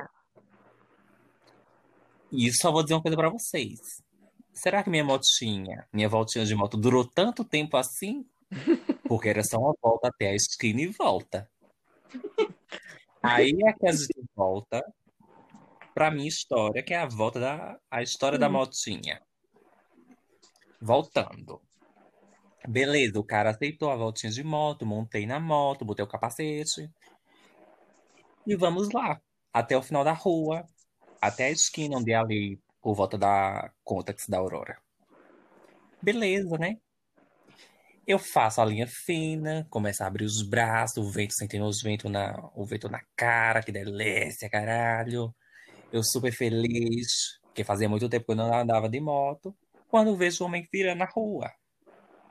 [2.30, 4.02] E só vou dizer uma coisa para vocês.
[4.52, 8.26] Será que minha motinha, minha voltinha de moto durou tanto tempo assim?
[9.08, 11.48] Porque era só uma volta até a esquina e volta.
[13.28, 14.82] Aí é que a gente volta
[15.94, 19.20] pra minha história, que é a volta da a história da motinha.
[20.80, 21.60] Voltando.
[22.68, 26.90] Beleza, o cara aceitou a voltinha de moto, montei na moto, botei o capacete.
[28.46, 29.20] E vamos lá,
[29.52, 30.64] até o final da rua,
[31.20, 34.80] até a esquina onde é ali por volta da Contax da Aurora.
[36.02, 36.76] Beleza, né?
[38.06, 42.08] Eu faço a linha fina, começo a abrir os braços, o vento sentindo os ventos
[42.10, 45.34] na, o vento na cara, que delícia, caralho.
[45.92, 49.56] Eu super feliz, porque fazia muito tempo que eu não andava de moto,
[49.88, 51.50] quando vejo o homem virando na rua.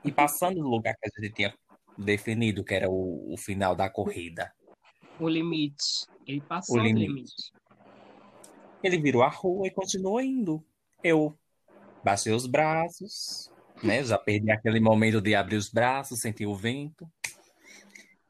[0.02, 1.54] E passando no lugar que a gente tinha
[1.98, 4.50] definido, que era o, o final da corrida.
[5.20, 6.06] O limite.
[6.26, 7.06] Ele passou O o limite.
[7.06, 7.52] limite.
[8.82, 10.64] Ele virou a rua e continuou indo.
[11.02, 11.36] Eu
[12.02, 13.50] baixei os braços,
[13.82, 14.02] né?
[14.04, 17.10] Já perdi aquele momento de abrir os braços, sentir o vento.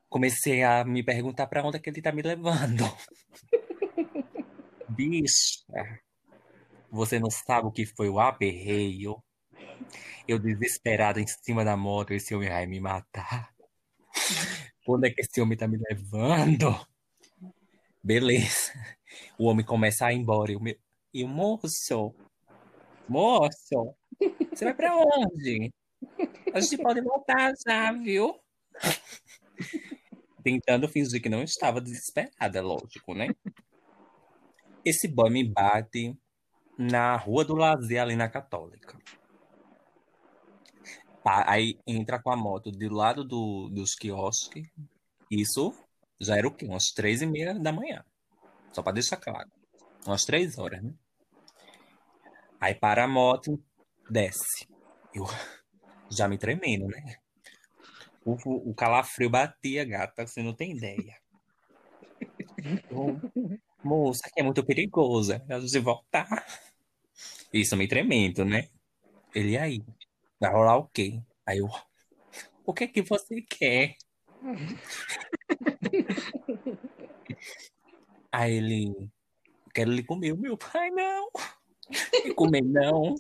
[0.09, 2.85] Comecei a me perguntar para onde é que ele tá me levando.
[4.89, 5.65] Bicha,
[6.91, 9.23] você não sabe o que foi o aperreio?
[10.27, 13.55] Eu desesperado em cima da moto, esse homem vai me matar.
[14.89, 16.75] Onde é que esse homem tá me levando?
[18.03, 18.73] Beleza.
[19.39, 20.53] O homem começa a ir embora.
[20.53, 20.77] E o, meu...
[21.13, 22.15] e o moço,
[23.09, 23.95] moço,
[24.53, 25.73] você vai pra onde?
[26.53, 28.39] A gente pode voltar já, viu?
[30.43, 33.29] Tentando fingir que não estava desesperada, lógico, né?
[34.85, 36.17] Esse boy me bate
[36.79, 38.97] na Rua do Lazer, ali na Católica.
[41.25, 44.69] Aí entra com a moto do lado do, dos quiosques.
[45.29, 45.75] Isso
[46.21, 46.67] já era o quê?
[46.67, 48.05] Umas três e meia da manhã.
[48.73, 49.51] Só para deixar claro.
[50.07, 50.95] Umas três horas, né?
[52.61, 53.61] Aí para a moto,
[54.11, 54.67] desce.
[55.15, 55.25] Eu
[56.11, 57.17] já me tremendo, né?
[58.25, 61.17] O, o calafrio batia, gata, você não tem ideia.
[62.91, 63.21] Eu,
[63.83, 65.33] Moça, que é muito perigoso.
[65.33, 66.29] É de voltar.
[67.53, 68.69] Isso me tremendo, né?
[69.35, 69.83] Ele "E aí,
[70.41, 71.21] vai rolar o quê?
[71.47, 71.69] Aí eu,
[72.65, 73.97] o que é que você quer?
[78.33, 79.11] Aí ele,
[79.75, 80.37] quero lhe comer.
[80.37, 81.31] Meu pai, não.
[82.25, 83.15] Me comer, não.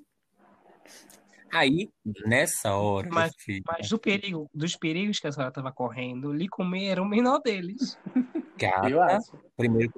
[1.53, 1.91] Aí,
[2.27, 6.49] nessa hora, Mas- filho, Mas do perigo, dos perigos que a senhora estava correndo, lhe
[6.49, 7.97] comer era o menor deles.
[8.59, 9.33] gata, Eu acho.
[9.57, 9.93] primeiro,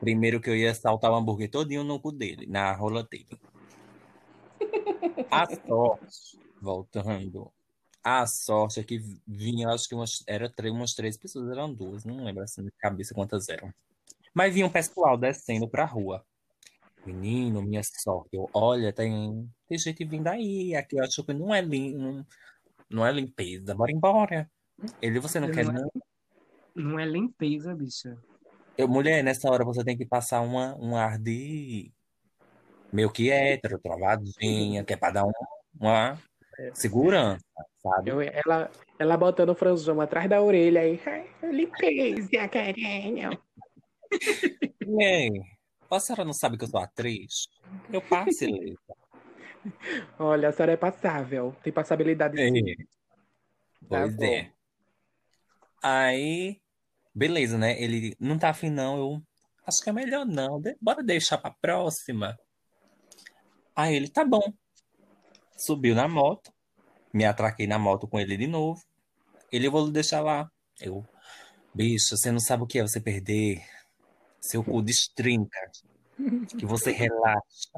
[0.00, 3.38] primeiro que eu ia saltar o hambúrguer todinho no cu dele, na rola dele.
[5.30, 7.52] A sorte, voltando,
[8.02, 12.04] a sorte é que vinha, acho que umas, era três, umas três pessoas, eram duas,
[12.04, 13.72] não lembro assim de cabeça quantas eram.
[14.34, 16.24] Mas vinha um pessoal descendo pra rua.
[17.04, 18.30] Menino, minha sorte.
[18.32, 20.74] Eu, olha, tem tem gente vindo aí.
[20.74, 22.24] Aqui eu acho que não é, lim...
[22.88, 23.74] não, é limpeza.
[23.74, 24.50] Bora embora.
[25.02, 25.90] Ele, você não Não quer, é- não?
[26.74, 28.16] Não é limpeza, bicha.
[28.76, 31.90] Eu, mulher, nessa hora você tem que passar uma, um ar de
[32.92, 35.32] meio que hétero, travadinha, que é pra dar um-
[35.78, 36.16] uma
[36.74, 37.44] segurança,
[37.82, 38.10] sabe?
[38.10, 41.00] Eu- ela, ela botando o franjão atrás da orelha aí.
[41.42, 43.30] Limpeza, carinho.
[44.86, 45.30] Mulher,
[45.90, 47.48] a senhora não sabe que eu sou atriz?
[47.92, 48.44] Eu passo.
[50.18, 51.54] Olha, a senhora é passável.
[51.62, 52.74] Tem passabilidade sim.
[52.74, 52.84] Tá
[53.88, 54.24] Pois bom.
[54.24, 54.52] é.
[55.82, 56.60] Aí,
[57.14, 57.80] beleza, né?
[57.80, 58.96] Ele não tá afim, não.
[58.98, 59.22] Eu
[59.66, 60.60] acho que é melhor não.
[60.80, 62.36] Bora deixar pra próxima.
[63.74, 64.52] Aí ele, tá bom.
[65.56, 66.52] Subiu na moto.
[67.12, 68.82] Me atraquei na moto com ele de novo.
[69.50, 70.50] Ele, eu vou deixar lá.
[70.80, 71.06] Eu,
[71.74, 73.64] bicho, você não sabe o que é você perder.
[74.40, 75.58] Seu cu destrinca.
[76.58, 77.70] Que você relaxa.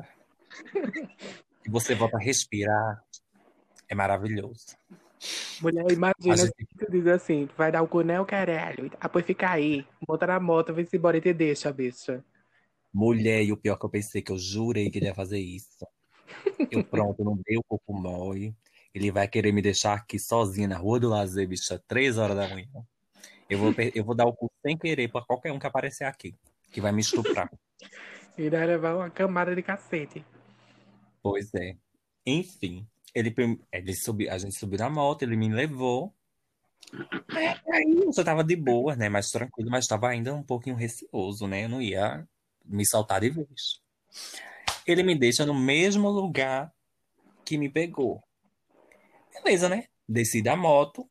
[1.70, 3.00] Que você volta a respirar.
[3.88, 4.76] É maravilhoso.
[5.60, 8.26] Mulher, imagina A gente- se tu diz assim, tu vai dar o cu, né, o
[8.26, 8.90] caralho.
[9.00, 9.86] Ah, pois fica aí.
[10.04, 12.24] Bota na moto, vê se embora e te deixa, bicha.
[12.92, 15.86] Mulher, e o pior que eu pensei, que eu jurei que ele ia fazer isso.
[16.72, 18.52] Eu pronto, não dei o coco mole.
[18.92, 22.48] Ele vai querer me deixar aqui sozinha na Rua do Lazer, bicha, três horas da
[22.48, 22.66] manhã.
[23.48, 26.34] Eu vou, eu vou dar o cu sem querer pra qualquer um que aparecer aqui,
[26.72, 27.48] que vai me estuprar.
[28.38, 30.24] E vai levar uma camada de cacete.
[31.22, 31.76] Pois é.
[32.26, 33.34] Enfim, ele,
[33.72, 36.14] ele subiu, a gente subiu na moto, ele me levou.
[37.36, 39.08] É, Aí eu já tava de boa, né?
[39.08, 41.64] Mais tranquilo, mas estava ainda um pouquinho receoso, né?
[41.64, 42.26] Eu não ia
[42.64, 43.80] me soltar de vez.
[44.86, 46.70] Ele me deixa no mesmo lugar
[47.44, 48.22] que me pegou.
[49.42, 49.84] Beleza, né?
[50.08, 51.08] Desci da moto,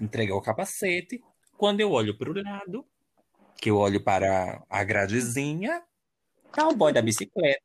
[0.00, 1.22] entreguei o capacete.
[1.56, 2.86] Quando eu olho para o lado,
[3.60, 5.82] que eu olho para a gradezinha,
[6.52, 7.62] tá o boy da bicicleta.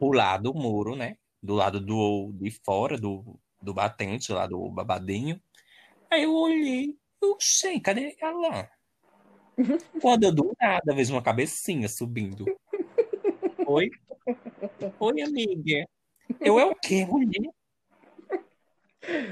[0.00, 1.16] Pular do muro, né?
[1.42, 5.40] Do lado do, de fora, do, do batente, lá do babadinho.
[6.10, 8.68] Aí eu olhei, eu sei, cadê ela?
[10.00, 12.46] Quando eu do nada vejo uma cabecinha subindo.
[13.66, 13.90] Oi?
[14.98, 15.86] Oi, amiga.
[16.40, 17.50] Eu é o quê, mulher?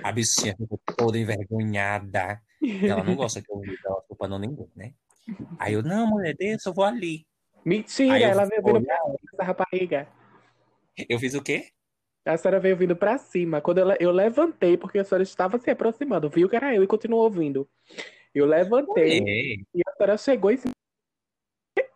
[0.03, 2.41] A bichinha ficou toda envergonhada.
[2.83, 4.93] Ela não gosta que eu veja ela culpando ninguém, né?
[5.59, 7.27] Aí eu, não, mulher, deixa, eu vou ali.
[7.65, 8.99] Mentira, ela veio olhar.
[9.33, 10.09] essa rapariga.
[11.09, 11.71] Eu fiz o quê?
[12.25, 13.61] A senhora veio vindo pra cima.
[13.61, 16.87] Quando eu, eu levantei, porque a senhora estava se aproximando, viu que era eu e
[16.87, 17.69] continuou ouvindo.
[18.35, 20.69] Eu levantei Mulher, e a senhora chegou e disse: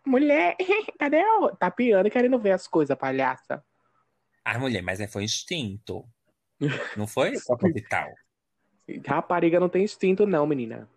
[0.05, 0.55] Mulher,
[0.99, 3.63] cadê a Tá piando e querendo ver as coisas, palhaça.
[4.43, 6.05] Ah, mulher, mas é, foi instinto.
[6.97, 8.11] Não foi proposital.
[9.05, 10.89] Rapariga não tem instinto, não, menina.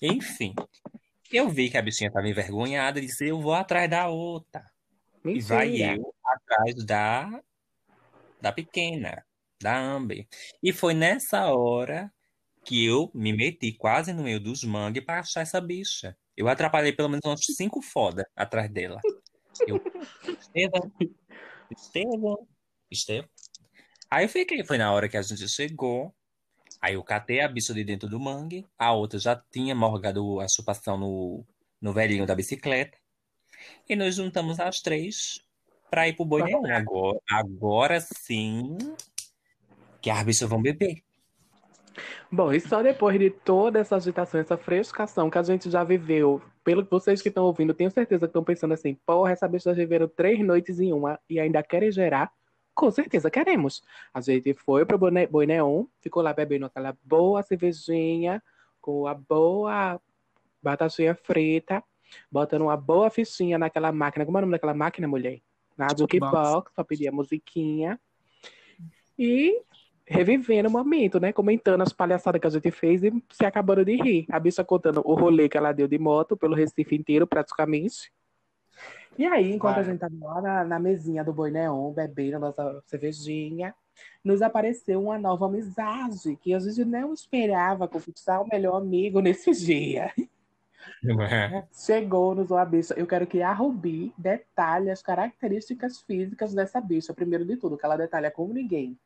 [0.00, 0.54] Enfim,
[1.32, 4.64] eu vi que a bichinha estava envergonhada e disse, eu vou atrás da outra.
[5.24, 7.42] E vai eu atrás da,
[8.40, 9.24] da pequena,
[9.60, 10.26] da Amber.
[10.62, 12.12] E foi nessa hora
[12.64, 16.16] que eu me meti quase no meio dos mangues para achar essa bicha.
[16.36, 19.00] Eu atrapalhei pelo menos uns cinco foda atrás dela.
[19.66, 19.80] Eu,
[20.40, 20.92] Estevam,
[21.70, 22.48] Estevam,
[22.90, 23.28] Estevam.
[24.10, 26.14] Aí eu fiquei, foi na hora que a gente chegou.
[26.80, 30.48] Aí eu catei a bicha de dentro do mangue, a outra já tinha morgado a
[30.48, 31.46] chupação no,
[31.80, 32.98] no velhinho da bicicleta.
[33.88, 35.40] E nos juntamos as três
[35.90, 36.66] pra ir pro boi nenhum.
[36.66, 38.76] Agora, agora sim
[40.00, 41.02] que as bichas vão beber.
[42.30, 46.42] Bom, e só depois de toda essa agitação, essa frescação que a gente já viveu,
[46.64, 49.70] pelo que vocês que estão ouvindo, tenho certeza que estão pensando assim, porra, essa bicha
[49.70, 52.32] já viveram três noites em uma e ainda querem gerar.
[52.74, 53.82] Com certeza queremos.
[54.12, 58.42] A gente foi pro Boi Neon, ficou lá bebendo aquela boa cervejinha,
[58.80, 60.00] com a boa
[60.60, 61.84] batatinha frita,
[62.30, 64.24] botando uma boa fichinha naquela máquina.
[64.24, 65.40] Como é o nome daquela máquina, mulher?
[65.76, 67.98] Na Jukebox, pra pedir a musiquinha.
[69.18, 69.60] E
[70.06, 71.32] revivendo o momento, né?
[71.32, 74.26] Comentando as palhaçadas que a gente fez e se acabando de rir.
[74.30, 78.12] A bicha contando o rolê que ela deu de moto pelo Recife inteiro, praticamente.
[79.16, 79.84] E aí, enquanto Vai.
[79.84, 83.74] a gente tava lá na, na mesinha do Boi Neon, bebendo nossa cervejinha,
[84.24, 89.52] nos apareceu uma nova amizade que a gente não esperava conquistar o melhor amigo nesse
[89.52, 90.12] dia.
[91.72, 92.94] Chegou-nos uma bicha.
[92.94, 97.84] Eu quero que a Rubi detalhe as características físicas dessa bicha, primeiro de tudo, que
[97.84, 98.98] ela detalha como ninguém.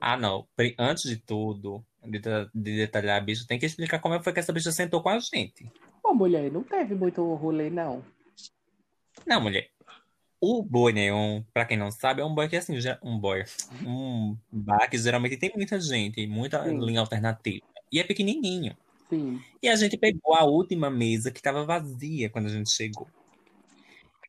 [0.00, 0.46] Ah, não.
[0.78, 2.20] Antes de tudo, de,
[2.54, 5.08] de detalhar a bicha, tem que explicar como é foi que essa bicha sentou com
[5.08, 5.70] a gente.
[6.02, 8.02] Ô, mulher, não teve muito rolê, não.
[9.26, 9.68] Não, mulher.
[10.40, 13.44] O boi neon, pra quem não sabe, é um boi que assim, um boi,
[13.84, 16.78] um bar que geralmente tem muita gente, muita Sim.
[16.78, 17.64] linha alternativa.
[17.90, 18.76] E é pequenininho.
[19.08, 19.40] Sim.
[19.62, 23.06] E a gente pegou a última mesa que estava vazia quando a gente chegou.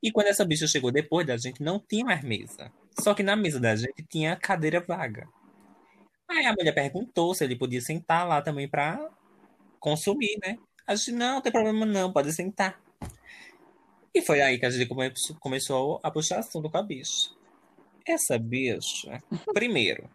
[0.01, 2.71] E quando essa bicha chegou depois da gente, não tinha mais mesa.
[2.99, 5.27] Só que na mesa da gente tinha cadeira vaga.
[6.29, 9.09] Aí a mulher perguntou se ele podia sentar lá também pra
[9.79, 10.57] consumir, né?
[10.85, 12.79] A gente, não, não tem problema não, pode sentar.
[14.13, 17.29] E foi aí que a gente come- começou a puxar assunto com a bicha.
[18.05, 19.21] Essa bicha,
[19.53, 20.09] primeiro,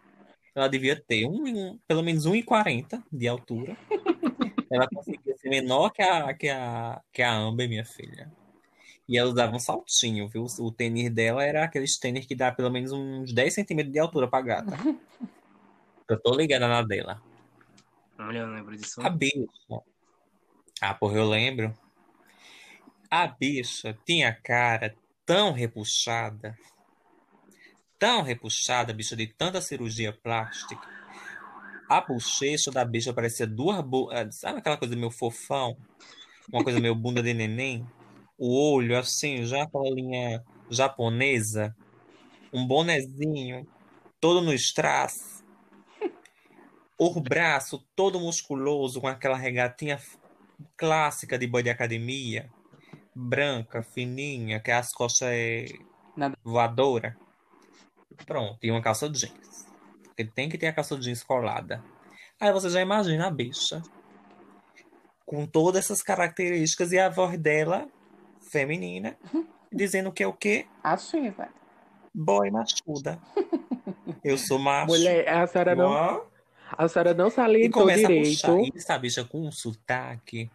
[0.55, 3.77] ela devia ter um, um- pelo menos 1,40 de altura.
[4.73, 8.31] Ela conseguia ser menor que a, que a, que a Amber, minha filha.
[9.07, 10.47] E ela usava um saltinho, viu?
[10.59, 14.27] O tênis dela era aqueles tênis que dá pelo menos uns 10 centímetros de altura
[14.27, 14.71] pra gata.
[16.09, 17.21] Eu tô ligada na dela.
[18.19, 19.01] Mulher, eu lembro disso.
[19.01, 19.47] A bicha.
[20.81, 21.73] Ah, porra, eu lembro.
[23.09, 24.95] A bicha tinha a cara
[25.25, 26.57] tão repuxada.
[27.97, 30.85] Tão repuxada, bicha, de tanta cirurgia plástica.
[31.93, 33.79] A bochecha da bicha parecia duas.
[33.85, 34.09] Bu...
[34.11, 35.77] ah, Sabe aquela coisa meio fofão?
[36.51, 37.85] Uma coisa meio bunda de neném?
[38.35, 41.75] O olho, assim, já aquela linha japonesa.
[42.51, 43.67] Um bonezinho,
[44.19, 45.43] todo no strass.
[46.97, 49.99] O braço todo musculoso, com aquela regatinha
[50.75, 52.49] clássica de boi de academia,
[53.13, 55.65] branca, fininha, que as costas é
[56.17, 56.35] Nada.
[56.43, 57.15] voadora.
[58.25, 59.72] Pronto, e uma calça jeans.
[60.15, 61.83] Porque tem que ter a calça jeans colada.
[62.39, 63.81] Aí você já imagina a bicha.
[65.25, 67.87] Com todas essas características e a voz dela,
[68.51, 69.17] feminina,
[69.73, 70.67] dizendo que é o quê?
[71.31, 71.51] Velho.
[72.13, 73.19] Boy machuda.
[74.23, 74.87] Eu sou macho.
[74.91, 76.23] Mulher, a senhora não,
[76.77, 78.29] a senhora não E salientou começa a direito.
[78.35, 78.59] puxar.
[78.59, 80.51] E essa bicha com um sotaque.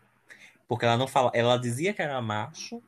[0.68, 1.32] Porque ela não fala.
[1.34, 2.80] Ela dizia que era macho.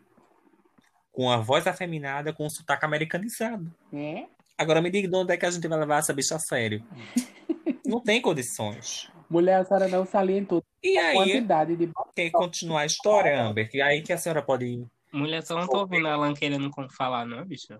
[1.10, 3.74] Com a voz afeminada, com um sotaque americanizado.
[3.92, 4.26] É?
[4.60, 6.84] Agora me diga de onde é que a gente vai levar essa bicha a sério.
[7.86, 9.10] Não tem condições.
[9.28, 13.70] Mulher, a senhora não salientou E a aí, quantidade de quer continuar a história, Amber?
[13.70, 14.86] Que aí que a senhora pode.
[15.12, 17.72] Mulher, só não tô ouvindo a Alan querendo como falar, não, bicho.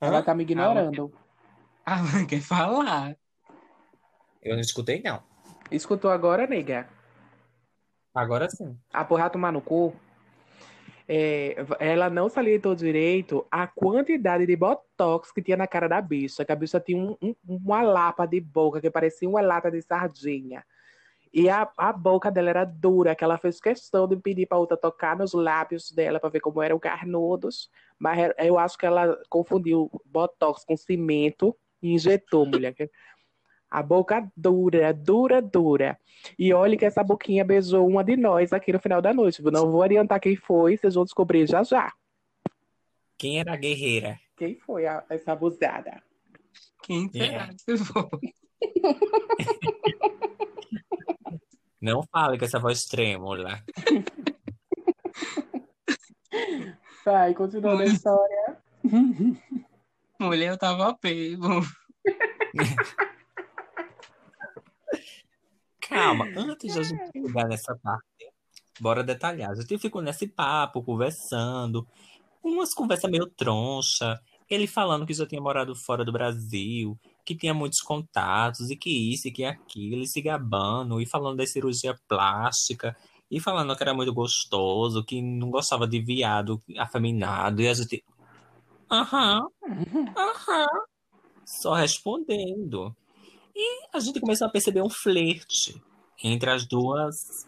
[0.00, 0.22] Ela Hã?
[0.22, 1.12] tá me ignorando.
[1.84, 3.14] A Alan quer falar.
[4.42, 5.22] Eu não escutei, não.
[5.70, 6.88] Escutou agora, nega?
[8.14, 8.76] Agora sim.
[8.92, 9.94] A porra tomar no cu.
[11.12, 16.44] É, ela não salientou direito a quantidade de botox que tinha na cara da bicha.
[16.44, 19.82] Que a bicha tinha um- um- uma lapa de boca que parecia uma lata de
[19.82, 20.64] sardinha.
[21.34, 24.76] E a, a boca dela era dura, que ela fez questão de pedir pra outra
[24.76, 27.68] tocar nos lábios dela pra ver como eram carnudos.
[27.98, 32.72] Mas eu acho que ela confundiu botox com cimento e injetou, mulher.
[33.70, 35.98] A boca dura, dura, dura.
[36.38, 39.40] E olha que essa boquinha beijou uma de nós aqui no final da noite.
[39.42, 41.92] Não vou adiantar quem foi, vocês vão descobrir já já.
[43.16, 44.18] Quem era a guerreira?
[44.36, 46.02] Quem foi a- essa abusada?
[46.82, 48.08] Quem será que foi?
[51.80, 53.62] Não fale com essa voz trêmula.
[57.04, 57.88] Vai, continuando a Hum.
[57.88, 58.56] história.
[60.18, 61.60] Mulher, eu tava pego.
[65.90, 68.32] Calma, antes da gente chegar nessa parte,
[68.80, 69.50] bora detalhar.
[69.50, 71.86] A gente ficou nesse papo, conversando,
[72.42, 74.18] umas conversas meio troncha,
[74.48, 78.90] ele falando que já tinha morado fora do Brasil, que tinha muitos contatos, e que
[78.90, 82.96] isso e que aquilo, e se gabando, e falando da cirurgia plástica,
[83.30, 88.02] e falando que era muito gostoso, que não gostava de viado afeminado, e a gente.
[88.90, 89.46] Aham,
[90.16, 90.66] aham.
[91.44, 92.94] Só respondendo.
[93.62, 95.78] E a gente começou a perceber um flerte
[96.24, 97.46] entre as duas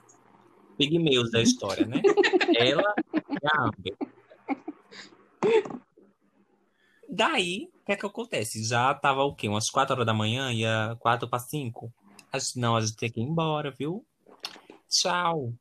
[0.77, 2.03] pigmeus da história, né?
[2.55, 2.95] Ela
[3.31, 3.97] e a Amber.
[7.09, 8.63] Daí, o que é que acontece?
[8.63, 9.49] Já tava o quê?
[9.49, 11.91] Umas 4 horas da manhã, ia 4 para 5.
[12.31, 14.05] A gente, não, a gente tem que ir embora, viu?
[14.91, 15.55] Tchau.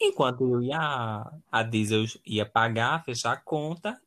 [0.00, 4.00] Enquanto eu e a, a Diesel ia pagar, fechar a conta,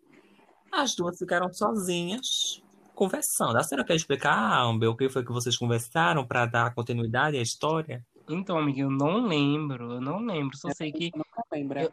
[0.71, 2.63] as duas ficaram sozinhas
[2.95, 3.57] conversando.
[3.57, 7.41] A senhora quer explicar, Amber, o que foi que vocês conversaram para dar continuidade à
[7.41, 8.03] história?
[8.27, 10.57] Então, amiga, eu não lembro, eu não lembro.
[10.57, 11.91] Só sei que Nunca lembra.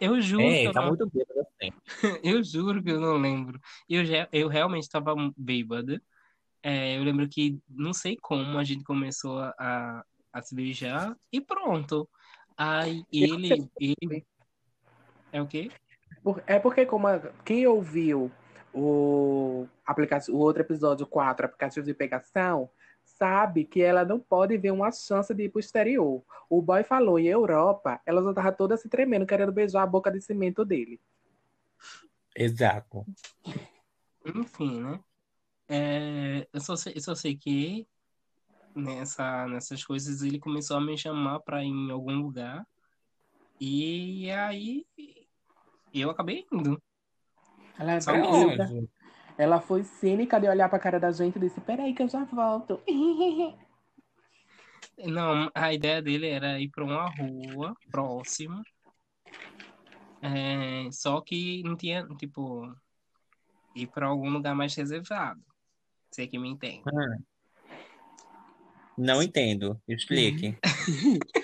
[0.00, 1.70] eu juro que É, eu tá não, muito bêbado assim.
[2.22, 3.58] eu juro que eu não lembro.
[3.88, 6.02] Eu, já, eu realmente estava bêbada.
[6.62, 11.40] É, eu lembro que não sei como a gente começou a, a se beijar e
[11.40, 12.08] pronto.
[12.56, 14.26] Aí ele, ele
[15.32, 15.70] é o quê?
[16.46, 18.30] É porque como a- quem ouviu
[18.76, 22.68] o aplicativo, o outro episódio 4, aplicativo de pegação,
[23.02, 26.22] sabe que ela não pode ver uma chance de ir pro exterior.
[26.50, 30.10] O boy falou, em Europa, ela já tava toda se tremendo, querendo beijar a boca
[30.10, 31.00] de cimento dele.
[32.36, 33.06] Exato.
[34.24, 35.00] Enfim, né?
[35.68, 37.88] É, eu só sei, eu só sei que
[38.74, 42.66] nessa, nessas coisas ele começou a me chamar pra ir em algum lugar.
[43.58, 44.86] E aí
[45.94, 46.80] eu acabei indo.
[47.78, 47.98] Ela, é
[49.38, 52.24] ela foi cínica de olhar pra cara da gente e disse: Peraí, que eu já
[52.24, 52.80] volto.
[54.98, 58.62] Não, a ideia dele era ir pra uma rua próxima.
[60.22, 62.74] É, só que não tinha, tipo,
[63.74, 65.40] ir pra algum lugar mais reservado.
[66.10, 66.82] Você que me entende.
[66.90, 67.22] Hum.
[68.96, 69.78] Não entendo.
[69.86, 70.56] Explique.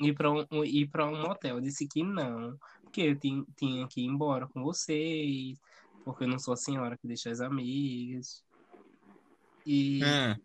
[0.00, 1.56] Ir pra um, ir pra um motel.
[1.56, 2.58] Eu disse que não,
[2.92, 5.58] porque eu tin- tinha que ir embora com vocês,
[6.04, 8.44] porque eu não sou a senhora que deixa as amigas.
[9.64, 10.36] E, Hum.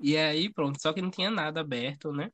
[0.00, 2.30] e aí, pronto, só que não tinha nada aberto, né?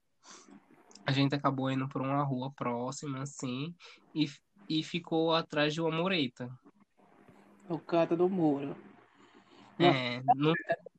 [1.07, 3.73] A gente acabou indo por uma rua próxima, assim,
[4.13, 4.27] e,
[4.69, 6.51] e ficou atrás de uma mureta.
[7.69, 8.75] O canto do muro.
[9.79, 10.53] É, não,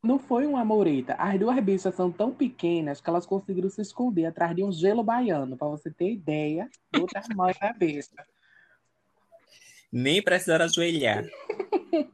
[0.03, 1.15] Não foi uma mureta.
[1.15, 5.03] As duas bichas são tão pequenas que elas conseguiram se esconder atrás de um gelo
[5.03, 8.25] baiano, pra você ter ideia do tamanho da besta.
[9.91, 11.23] Nem precisaram ajoelhar.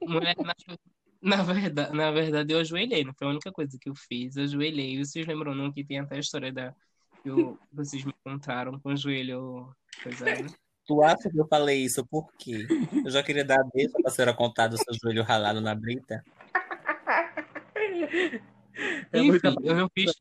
[0.02, 0.56] mulher, na,
[1.22, 4.36] na verdade, na verdade, eu ajoelhei, não foi a única coisa que eu fiz.
[4.36, 4.98] Eu ajoelhei.
[5.04, 6.74] Vocês lembram não que tem até a história da.
[7.24, 9.74] que eu- vocês me encontraram com o joelho.
[10.04, 10.48] Coisa, né?
[10.88, 12.66] Tu acha que eu falei isso por quê?
[13.06, 16.24] Eu já queria dar a deixa pra senhora contar do seu joelho ralado na brita.
[19.14, 20.12] É Enfim, eu não fiz?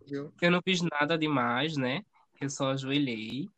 [0.41, 2.03] Eu não fiz nada demais, né?
[2.41, 3.49] Eu só ajoelhei.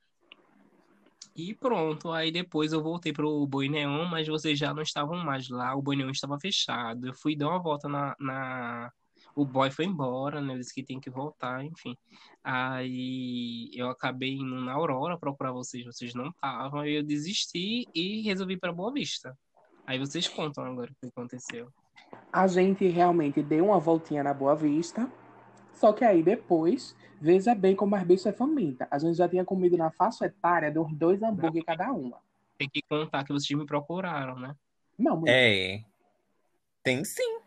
[1.34, 2.12] E pronto.
[2.12, 5.74] Aí depois eu voltei pro Boi Neon, mas vocês já não estavam mais lá.
[5.74, 7.06] O Boi Neon estava fechado.
[7.06, 8.92] Eu fui dar uma volta na, na...
[9.34, 10.52] O boy foi embora, né?
[10.52, 11.96] Ele disse que tem que voltar, enfim.
[12.44, 15.86] Aí eu acabei indo na Aurora procurar vocês.
[15.86, 16.80] Vocês não estavam.
[16.80, 19.36] Aí eu desisti e resolvi pra Boa Vista.
[19.86, 21.68] Aí vocês contam agora o que aconteceu.
[22.30, 25.10] A gente realmente deu uma voltinha na Boa Vista.
[25.82, 28.86] Só que aí depois, veja bem como as bichas é faminta.
[28.88, 32.18] A gente já tinha comido na faixa etária dos dois hambúrguer cada uma.
[32.56, 34.54] Tem que contar que vocês me procuraram, né?
[34.96, 35.34] Não, mulher.
[35.34, 35.84] É.
[36.84, 37.40] Tem sim.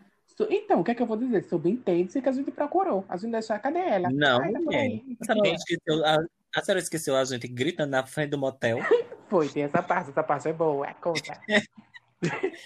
[0.49, 1.45] Então, o que é que eu vou dizer?
[1.45, 3.05] Subentende-se que a gente procurou.
[3.07, 4.09] A gente deixou, cadê ela?
[4.11, 4.81] Não, Ai, tá por mulher.
[4.81, 5.17] aí.
[5.21, 6.17] A senhora esqueceu a,
[6.57, 8.79] a senhora esqueceu a gente gritando na frente do motel?
[9.29, 11.39] Foi, tem essa parte, essa parte é boa, é conta.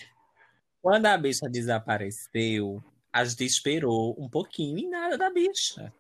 [0.82, 5.92] Quando a bicha desapareceu, a gente esperou um pouquinho e nada da bicha.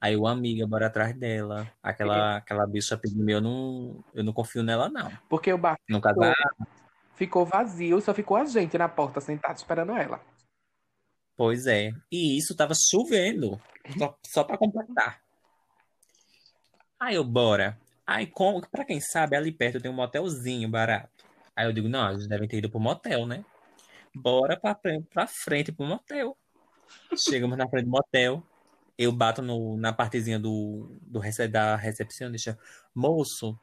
[0.00, 1.70] Aí o amiga bora atrás dela.
[1.82, 5.10] Aquela, aquela bicha pediu eu não, eu não confio nela, não.
[5.28, 6.66] Porque o bar No caso, ah,
[7.14, 10.20] ficou vazio, só ficou a gente na porta sentado esperando ela.
[11.36, 11.92] pois é.
[12.12, 13.60] E isso tava chovendo.
[13.98, 15.22] Só, só pra completar.
[17.00, 17.78] Aí eu, bora.
[18.06, 21.24] Aí, como, pra quem sabe, ali perto tem um motelzinho barato.
[21.54, 23.44] Aí eu digo, não, eles devem ter ido pro motel, né?
[24.18, 24.74] Bora pra,
[25.10, 26.38] pra frente pro motel.
[27.16, 28.42] Chegamos na frente do motel.
[28.96, 32.58] Eu bato no, na partezinha do, do rece- da recepcionista.
[32.94, 33.58] Moço,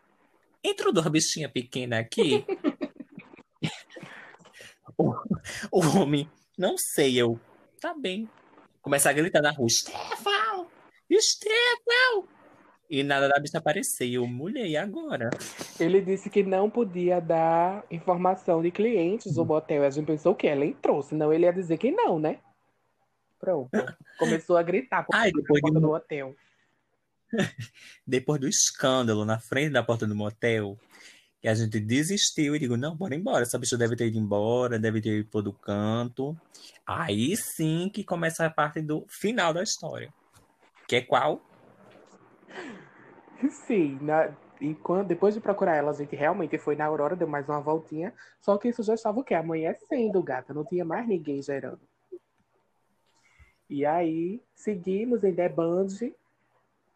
[0.64, 2.46] entrou duas bichinhas pequenas aqui.
[4.96, 5.12] o,
[5.72, 7.40] o homem, não sei, eu.
[7.82, 8.30] Tá bem.
[8.80, 10.68] Começa a gritar na rua: Stefan!
[11.20, 12.28] Stefan!
[12.94, 14.06] E nada da bicha aparecer.
[14.06, 15.32] E eu, mulher, e agora?
[15.80, 19.84] Ele disse que não podia dar informação de clientes do motel.
[19.84, 22.38] A gente pensou que ela entrou, senão ele ia dizer que não, né?
[23.40, 23.72] Pronto.
[24.20, 26.36] Começou a gritar Ai, depois de porta do hotel.
[28.06, 30.78] depois do escândalo na frente da porta do motel,
[31.42, 33.42] que a gente desistiu e digo, não, bora embora.
[33.42, 36.38] Essa bicha deve ter ido embora, deve ter ido pro do canto.
[36.86, 40.14] Aí sim que começa a parte do final da história.
[40.88, 41.42] Que é qual?
[43.50, 47.28] Sim, na- e quando, depois de procurar ela, a gente realmente foi na Aurora, deu
[47.28, 48.14] mais uma voltinha.
[48.40, 49.34] Só que isso já estava o quê?
[49.34, 50.54] Amanhecendo, gata.
[50.54, 51.82] Não tinha mais ninguém gerando.
[53.70, 56.14] E aí, seguimos em Deband,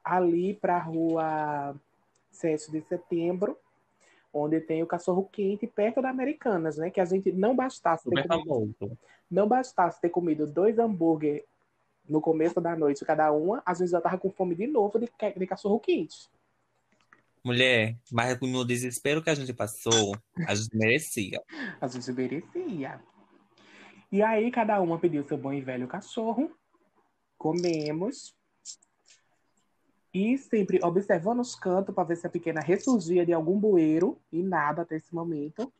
[0.03, 1.75] ali para a rua
[2.31, 3.57] 7 de setembro,
[4.31, 6.89] onde tem o cachorro quente, perto da Americanas, né?
[6.89, 8.97] Que a gente não bastasse ter comido,
[9.29, 11.43] não bastasse ter comido dois hambúrguer
[12.07, 15.09] no começo da noite cada uma, a gente já tava com fome de novo de,
[15.37, 16.29] de cachorro quente.
[17.43, 20.13] Mulher, mas no desespero que a gente passou,
[20.45, 21.41] a gente merecia.
[21.79, 22.99] A gente merecia.
[24.11, 26.51] E aí, cada uma pediu seu bom e velho cachorro.
[27.37, 28.35] Comemos.
[30.13, 34.19] E sempre observando os cantos para ver se a pequena ressurgia de algum bueiro.
[34.29, 35.71] E nada até esse momento.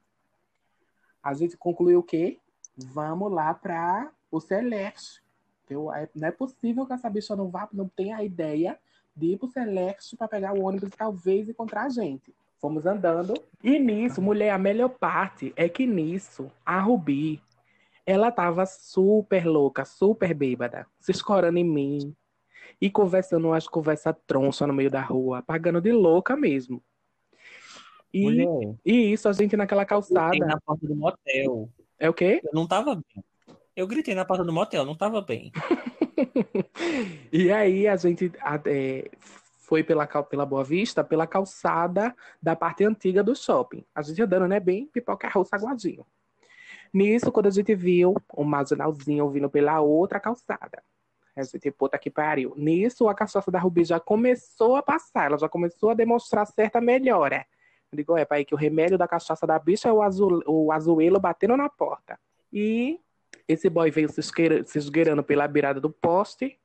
[1.22, 2.40] A gente concluiu que
[2.78, 5.22] vamos lá para o Celeste.
[5.70, 8.78] Eu, é- não é possível que essa bicha não vá, não tenha a ideia
[9.16, 12.34] de ir pro Celeste para pegar o ônibus e talvez encontrar a gente.
[12.60, 13.34] Fomos andando.
[13.64, 17.42] E nisso, mulher, a melhor parte é que nisso, a Rubi,
[18.06, 22.16] ela tava super louca, super bêbada, se escorando em mim.
[22.80, 26.84] E conversando umas conversas troncha no meio da rua, pagando de louca mesmo.
[28.14, 30.38] E, Mulher, e isso, a gente naquela calçada.
[30.38, 31.70] na porta do motel.
[32.00, 32.42] É o quê?
[32.44, 33.24] Eu não tava bem.
[33.78, 35.52] Eu gritei na porta do motel, não tava bem.
[37.32, 38.32] E aí a gente
[38.66, 39.12] é,
[39.60, 43.86] foi pela, pela Boa Vista, pela calçada da parte antiga do shopping.
[43.94, 46.04] A gente andando, né, bem pipoca roça aguadinho.
[46.92, 50.82] Nisso, quando a gente viu o marginalzinho vindo pela outra calçada.
[51.36, 52.56] A gente, puta que pariu.
[52.58, 56.82] Nisso, a cachaça da Rubi já começou a passar, ela já começou a demonstrar certa
[56.82, 57.46] melhora.
[57.92, 60.72] Eu digo, é, pai, que o remédio da cachaça da bicha é o, azul, o
[60.72, 62.20] azuelo batendo na porta.
[62.52, 63.00] E
[63.48, 66.60] esse boy veio se esqueira- se esgueirando pela beirada do poste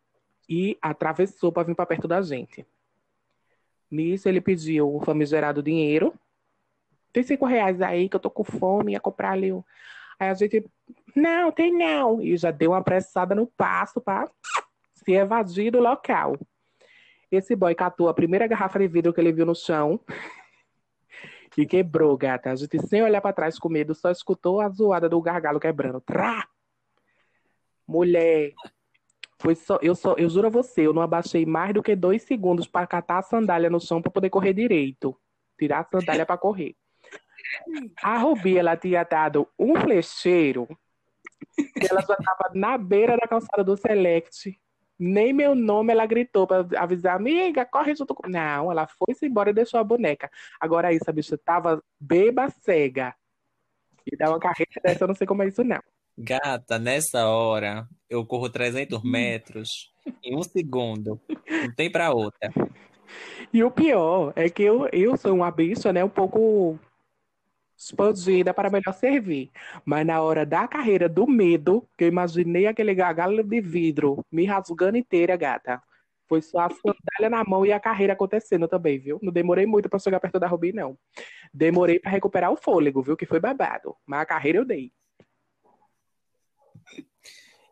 [0.49, 2.67] e atravessou para vir para perto da gente.
[3.91, 6.15] Nisso, ele pediu o famigerado dinheiro.
[7.13, 9.53] Tem cinco reais aí que eu tô com fome, ia comprar ali.
[10.19, 10.65] Aí a gente,
[11.15, 12.21] não, tem não.
[12.21, 14.31] E já deu uma apressada no passo para
[14.95, 16.39] se evadir do local.
[17.31, 20.01] Esse boy catou a primeira garrafa de vidro que ele viu no chão
[21.57, 22.51] e quebrou, gata.
[22.51, 26.01] A gente, sem olhar para trás com medo, só escutou a zoada do gargalo quebrando.
[26.01, 26.49] Trá!
[27.93, 28.55] Mulher,
[29.39, 32.23] foi só, eu só, eu juro a você, eu não abaixei mais do que dois
[32.23, 35.15] segundos para catar a sandália no chão para poder correr direito.
[35.59, 36.75] Tirar a sandália para correr.
[38.03, 40.67] A Rubi, ela tinha dado um flecheiro
[41.57, 44.59] que ela já estava na beira da calçada do Select.
[44.99, 48.27] Nem meu nome ela gritou para avisar, amiga, corre junto com.
[48.29, 50.31] Não, ela foi-se embora e deixou a boneca.
[50.59, 53.15] Agora isso, a bicha tava beba cega.
[54.11, 55.83] E dá uma carreira dessa, eu não sei como é isso, não.
[56.17, 59.93] Gata, nessa hora, eu corro 300 metros
[60.23, 61.21] em um segundo.
[61.49, 62.53] Não tem pra outra.
[63.53, 66.79] E o pior é que eu, eu sou uma bicha, né, um pouco
[67.77, 69.51] expandida para melhor servir.
[69.85, 74.45] Mas na hora da carreira do medo, que eu imaginei aquele gargalo de vidro me
[74.45, 75.83] rasgando inteira, gata.
[76.29, 79.19] Foi só a sandália na mão e a carreira acontecendo também, viu?
[79.21, 80.97] Não demorei muito para chegar perto da Rubi, não.
[81.53, 83.17] Demorei para recuperar o fôlego, viu?
[83.17, 83.95] Que foi babado.
[84.07, 84.93] Mas a carreira eu dei.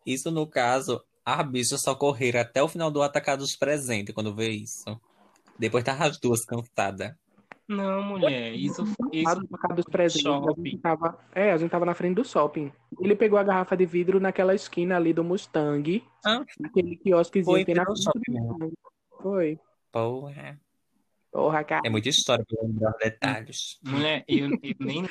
[0.05, 4.35] Isso, no caso, a bicha só correram até o final do atacado dos presentes quando
[4.35, 5.01] vê isso.
[5.59, 7.15] Depois tava as duas cansadas.
[7.69, 10.71] Não, mulher, isso, Lá isso do mercado dos presentes, a shopping.
[10.71, 12.73] gente tava, é, a gente tava na frente do shopping.
[13.01, 16.03] Ele pegou a garrafa de vidro naquela esquina ali do Mustang.
[16.25, 16.45] Ah.
[16.65, 18.73] Aquele quiosquezinho Foi que tem na shopping mesmo.
[19.23, 19.61] Foi.
[19.93, 20.59] Porra.
[21.31, 21.83] Porra, cara.
[21.85, 23.79] É muita história pra lembrar os detalhes.
[23.85, 25.09] Mulher, eu, eu nem.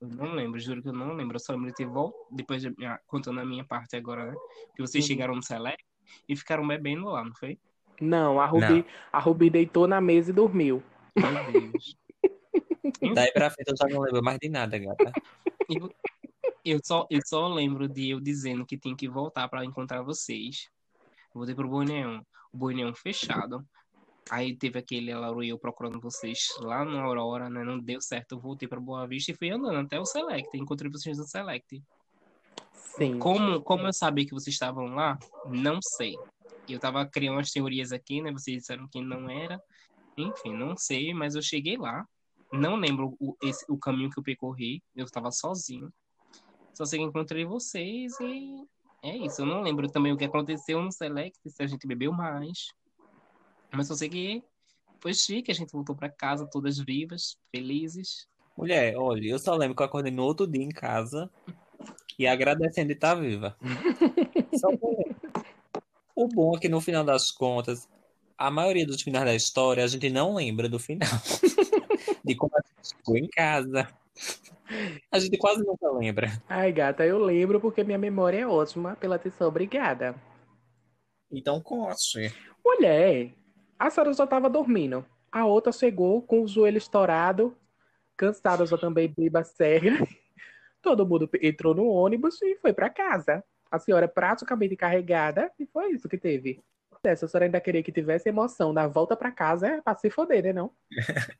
[0.00, 1.36] Eu não lembro, juro que eu não lembro.
[1.36, 4.36] Eu só lembro de ter voltado, depois de, ah, contando a minha parte agora, né?
[4.74, 5.08] Que vocês Uhum.
[5.08, 5.84] chegaram no Select
[6.28, 7.58] e ficaram bebendo lá, não foi?
[8.00, 8.84] Não, a Rubi, Não.
[9.12, 10.82] a Rubi deitou na mesa e dormiu.
[11.16, 11.96] Meu Deus.
[13.14, 15.12] Daí pra frente eu já não lembro mais de nada, gata.
[15.68, 15.94] Eu,
[16.64, 20.68] eu só, eu só lembro de eu dizendo que tinha que voltar pra encontrar vocês.
[21.34, 22.20] Voltei pro Boi Neon.
[22.52, 23.64] O Boi Neon fechado.
[24.30, 27.64] Aí teve aquele Lauro e eu procurando vocês lá na Aurora, né?
[27.64, 28.32] Não deu certo.
[28.32, 30.56] Eu voltei pra Boa Vista e fui andando até o Select.
[30.56, 31.82] Encontrei vocês no Select.
[32.72, 33.18] Sim.
[33.18, 36.16] Como, como eu sabia que vocês estavam lá, não sei.
[36.68, 38.30] Eu tava criando umas teorias aqui, né?
[38.30, 39.62] Vocês disseram que não era.
[40.16, 42.06] Enfim, não sei, mas eu cheguei lá.
[42.52, 44.82] Não lembro o, esse, o caminho que eu percorri.
[44.94, 45.90] Eu estava sozinho.
[46.74, 48.62] Só sei que encontrei vocês e
[49.02, 49.40] é isso.
[49.40, 52.68] Eu não lembro também o que aconteceu no Select, se a gente bebeu mais.
[53.72, 54.42] Mas só sei que
[55.00, 58.26] foi chique, a gente voltou pra casa todas vivas, felizes.
[58.56, 61.30] Mulher, olha, eu só lembro que eu acordei no outro dia em casa
[62.18, 63.56] e agradecendo de estar viva.
[64.58, 64.96] Só por.
[66.16, 67.88] O bom é que no final das contas,
[68.36, 71.08] a maioria dos finais da história a gente não lembra do final.
[72.24, 73.88] De como a gente ficou em casa.
[75.10, 76.42] A gente quase nunca lembra.
[76.48, 78.96] Ai, gata, eu lembro porque minha memória é ótima.
[78.96, 80.14] Pela atenção, obrigada.
[81.30, 82.34] Então conte.
[82.64, 83.32] Mulher,
[83.78, 85.04] a senhora já tava dormindo.
[85.30, 87.56] A outra chegou com o joelho estourado,
[88.16, 89.90] cansada já também, beba cega.
[90.82, 93.44] Todo mundo entrou no ônibus e foi pra casa.
[93.70, 96.60] A senhora praticamente carregada e foi isso que teve.
[97.02, 100.10] Se a senhora ainda queria que tivesse emoção na volta pra casa, é pra se
[100.10, 100.72] foder, né não?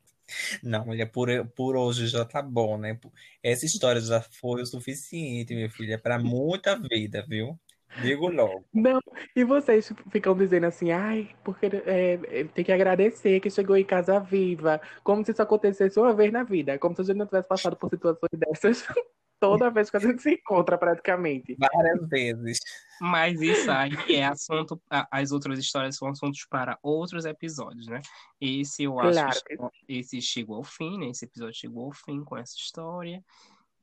[0.61, 2.99] Não, mulher, por, por hoje já tá bom, né?
[3.41, 7.59] Essa história já foi o suficiente, minha filha, para muita vida, viu?
[8.01, 8.65] Digo logo.
[8.73, 8.99] Não,
[9.35, 13.83] e vocês ficam dizendo assim, ai, porque é, é, tem que agradecer que chegou em
[13.83, 17.25] casa viva, como se isso acontecesse uma vez na vida, como se a gente não
[17.25, 18.85] tivesse passado por situações dessas
[19.39, 21.55] toda vez que a gente se encontra, praticamente.
[21.57, 22.59] Várias vezes.
[23.01, 24.79] Mas isso aí é assunto.
[24.89, 28.01] As outras histórias são assuntos para outros episódios, né?
[28.39, 29.71] Esse eu acho Claro.
[29.77, 31.07] que esse chegou ao fim, né?
[31.07, 33.23] Esse episódio chegou ao fim com essa história,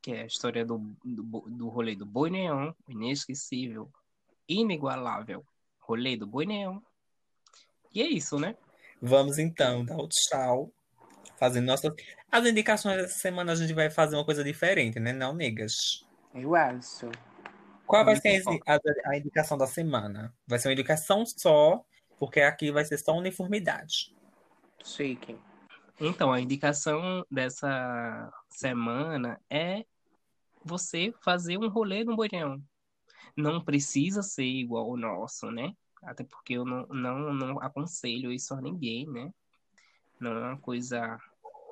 [0.07, 3.91] que é a história do, do, do rolê do Boi Neon, o inesquecível,
[4.47, 5.45] inigualável
[5.81, 6.79] rolê do Boi Neon.
[7.93, 8.55] E é isso, né?
[9.01, 10.71] Vamos então dar o tchau.
[11.37, 11.93] Fazendo nossas.
[12.31, 15.11] As indicações dessa semana a gente vai fazer uma coisa diferente, né?
[15.11, 16.05] Não, negas.
[16.33, 17.11] Eu acho.
[17.85, 18.79] Qual vai Muito ser a-
[19.11, 20.33] a indicação da semana?
[20.47, 21.83] Vai ser uma indicação só,
[22.17, 24.15] porque aqui vai ser só uniformidade.
[24.85, 25.37] Chique.
[25.99, 29.83] Então, a indicação dessa semana é
[30.67, 32.61] você fazer um rolê no Boião.
[33.35, 35.71] Não precisa ser igual o nosso, né?
[36.03, 39.31] Até porque eu não, não, não aconselho isso a ninguém, né?
[40.19, 41.17] Não é uma coisa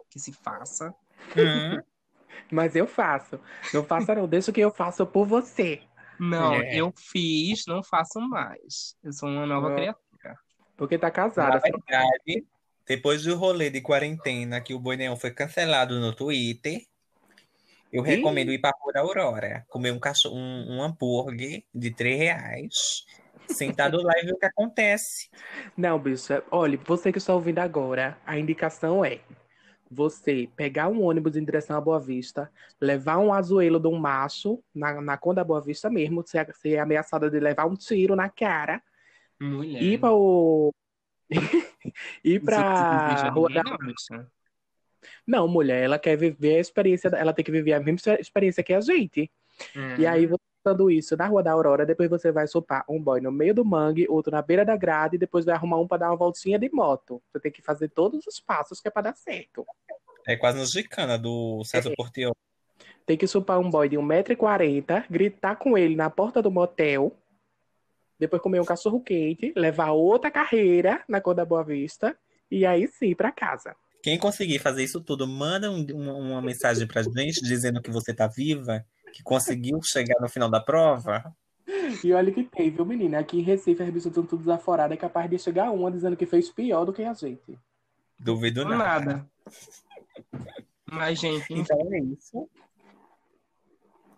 [0.10, 0.94] que se faça.
[1.36, 1.82] Hum,
[2.52, 3.40] Mas eu faço.
[3.74, 5.82] Não faça não, deixa que eu faço por você.
[6.20, 6.76] Não, É.
[6.76, 8.98] eu fiz, não faço mais.
[9.04, 10.40] Eu sou uma nova criatura.
[10.78, 11.60] Porque tá na casada.
[11.60, 12.46] verdade,
[12.86, 16.82] depois do rolê de quarentena que o Boi Neon foi cancelado no Twitter,
[17.96, 18.18] eu Ih.
[18.18, 23.06] recomendo ir pra Rua da Aurora, comer um, cachorro, um, um hambúrguer de 3 reais,
[23.48, 25.30] sentado lá e ver o que acontece.
[25.78, 29.22] Não, bicha, olha, você que está ouvindo agora, a indicação é
[29.90, 34.62] você pegar um ônibus em direção à Boa Vista, levar um azuelo de um macho
[34.74, 38.84] na, na Conda Boa Vista mesmo, ser, ser ameaçada de levar um tiro na cara,
[39.40, 39.82] Mulher.
[39.82, 40.74] ir para o.
[42.26, 43.64] ir deseja Rua da.
[43.64, 44.28] não, bicha.
[45.26, 48.74] Não, mulher, ela quer viver a experiência, ela tem que viver a mesma experiência que
[48.74, 49.32] a gente.
[49.98, 53.22] E aí, você fazendo isso na Rua da Aurora, depois você vai sopar um boy
[53.22, 56.00] no meio do mangue, outro na beira da grade, e depois vai arrumar um para
[56.00, 57.22] dar uma voltinha de moto.
[57.32, 59.64] Você tem que fazer todos os passos que é para dar certo.
[60.26, 62.36] É quase no Gicana do César Portiol.
[63.06, 67.16] Tem que supar um boy de 1,40m, gritar com ele na porta do motel,
[68.18, 72.18] depois comer um cachorro quente, levar outra carreira na cor da Boa Vista,
[72.50, 73.76] e aí sim para casa.
[74.06, 78.14] Quem conseguir fazer isso tudo, manda um- uma, uma mensagem pra gente dizendo que você
[78.14, 81.36] tá viva, que conseguiu chegar no final da prova.
[82.04, 83.18] E olha que tem, viu, menina?
[83.18, 86.28] Aqui em Recife, as bichas estão tudo desaforadas, é capaz de chegar uma dizendo que
[86.28, 87.58] fez pior do que a gente.
[88.20, 88.78] Duvido nada.
[88.78, 89.30] nada.
[90.86, 92.48] Mas, gente, Então é isso.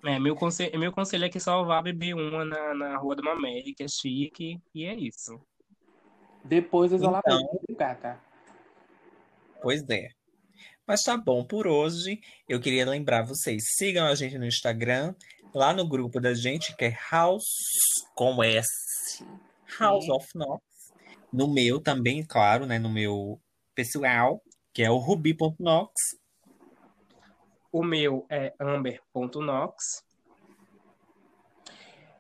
[0.04, 3.24] é, meu, conselho, meu conselho é que só vá beber uma na, na Rua do
[3.24, 5.40] Mamé, que é chique, e é isso.
[6.44, 7.60] Depois isolamento, Então.
[7.70, 8.27] viu, gata?
[9.62, 10.10] Pois é.
[10.86, 15.14] Mas tá bom, por hoje eu queria lembrar vocês, sigam a gente no Instagram,
[15.54, 17.44] lá no grupo da gente, que é House
[18.16, 19.24] com S,
[19.78, 20.64] House of Knox.
[21.32, 23.38] No meu também, claro, né, no meu
[23.76, 24.42] pessoal,
[24.74, 25.92] que é o ruby.nox.
[27.70, 30.04] O meu é amber.nox.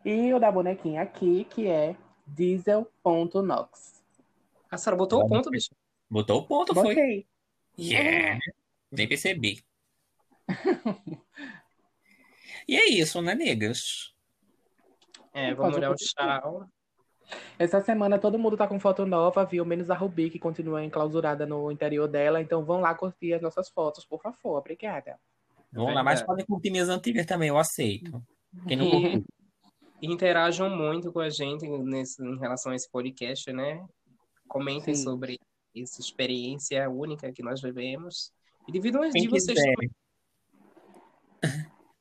[0.04, 1.96] E o da bonequinha aqui, que é
[2.28, 4.04] diesel.nox.
[4.70, 5.70] A Sara botou o ponto, bicho.
[6.10, 6.96] Botou o ponto, foi?
[6.96, 7.28] Botei.
[7.78, 8.40] Yeah.
[8.92, 9.64] Nem percebi.
[12.68, 14.14] E é isso, né, negas?
[15.34, 16.68] É, vamos dar o tchau.
[17.60, 19.66] Essa semana todo mundo tá com foto nova, viu?
[19.66, 22.42] Menos a Rubi, que continua enclausurada no interior dela.
[22.42, 24.58] Então vão lá curtir as nossas fotos, por favor.
[24.58, 25.18] Obrigada.
[25.72, 28.22] Vamos lá, mas podem curtir minhas antigas também, eu aceito.
[28.68, 29.26] Quem não curtiu.
[30.02, 33.84] Interajam muito com a gente nesse, em relação a esse podcast, né?
[34.48, 35.04] Comentem Sim.
[35.04, 35.40] sobre
[35.84, 38.32] essa experiência única que nós vivemos.
[38.68, 39.92] E dividam as de vocês também.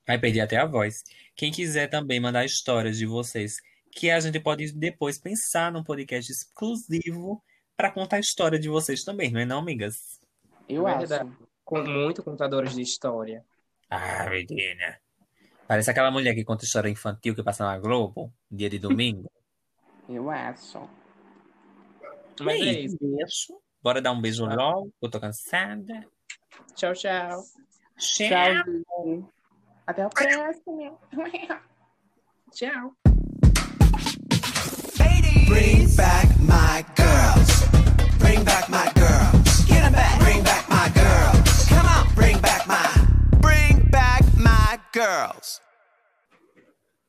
[0.07, 1.03] Vai perder até a voz.
[1.35, 3.57] Quem quiser também mandar histórias de vocês,
[3.91, 7.43] que a gente pode depois pensar num podcast exclusivo
[7.77, 10.21] para contar a história de vocês também, não é não, amigas?
[10.69, 11.31] Eu Verdade.
[11.31, 11.47] acho.
[11.65, 13.45] Com muito contadores de história.
[13.91, 15.01] Ah, menina.
[15.67, 19.31] Parece aquela mulher que conta história infantil que passa na Globo, dia de domingo.
[20.09, 20.89] Eu acho.
[22.41, 23.61] Mas é aí, isso.
[23.83, 24.57] Bora dar um beijo tchau.
[24.57, 26.05] logo, eu tô cansada.
[26.75, 27.43] Tchau, tchau.
[27.99, 28.29] Tchau.
[28.29, 29.33] tchau.
[29.87, 30.99] Até a próxima.
[32.53, 32.97] tchau.
[35.47, 37.69] Bring back my girls.
[38.19, 39.65] Bring back my girls.
[39.65, 40.19] Get them back.
[40.19, 41.69] Bring back my girls.
[41.69, 42.15] Come on.
[42.17, 42.91] Bring back my.
[43.41, 45.61] Bring back my girls.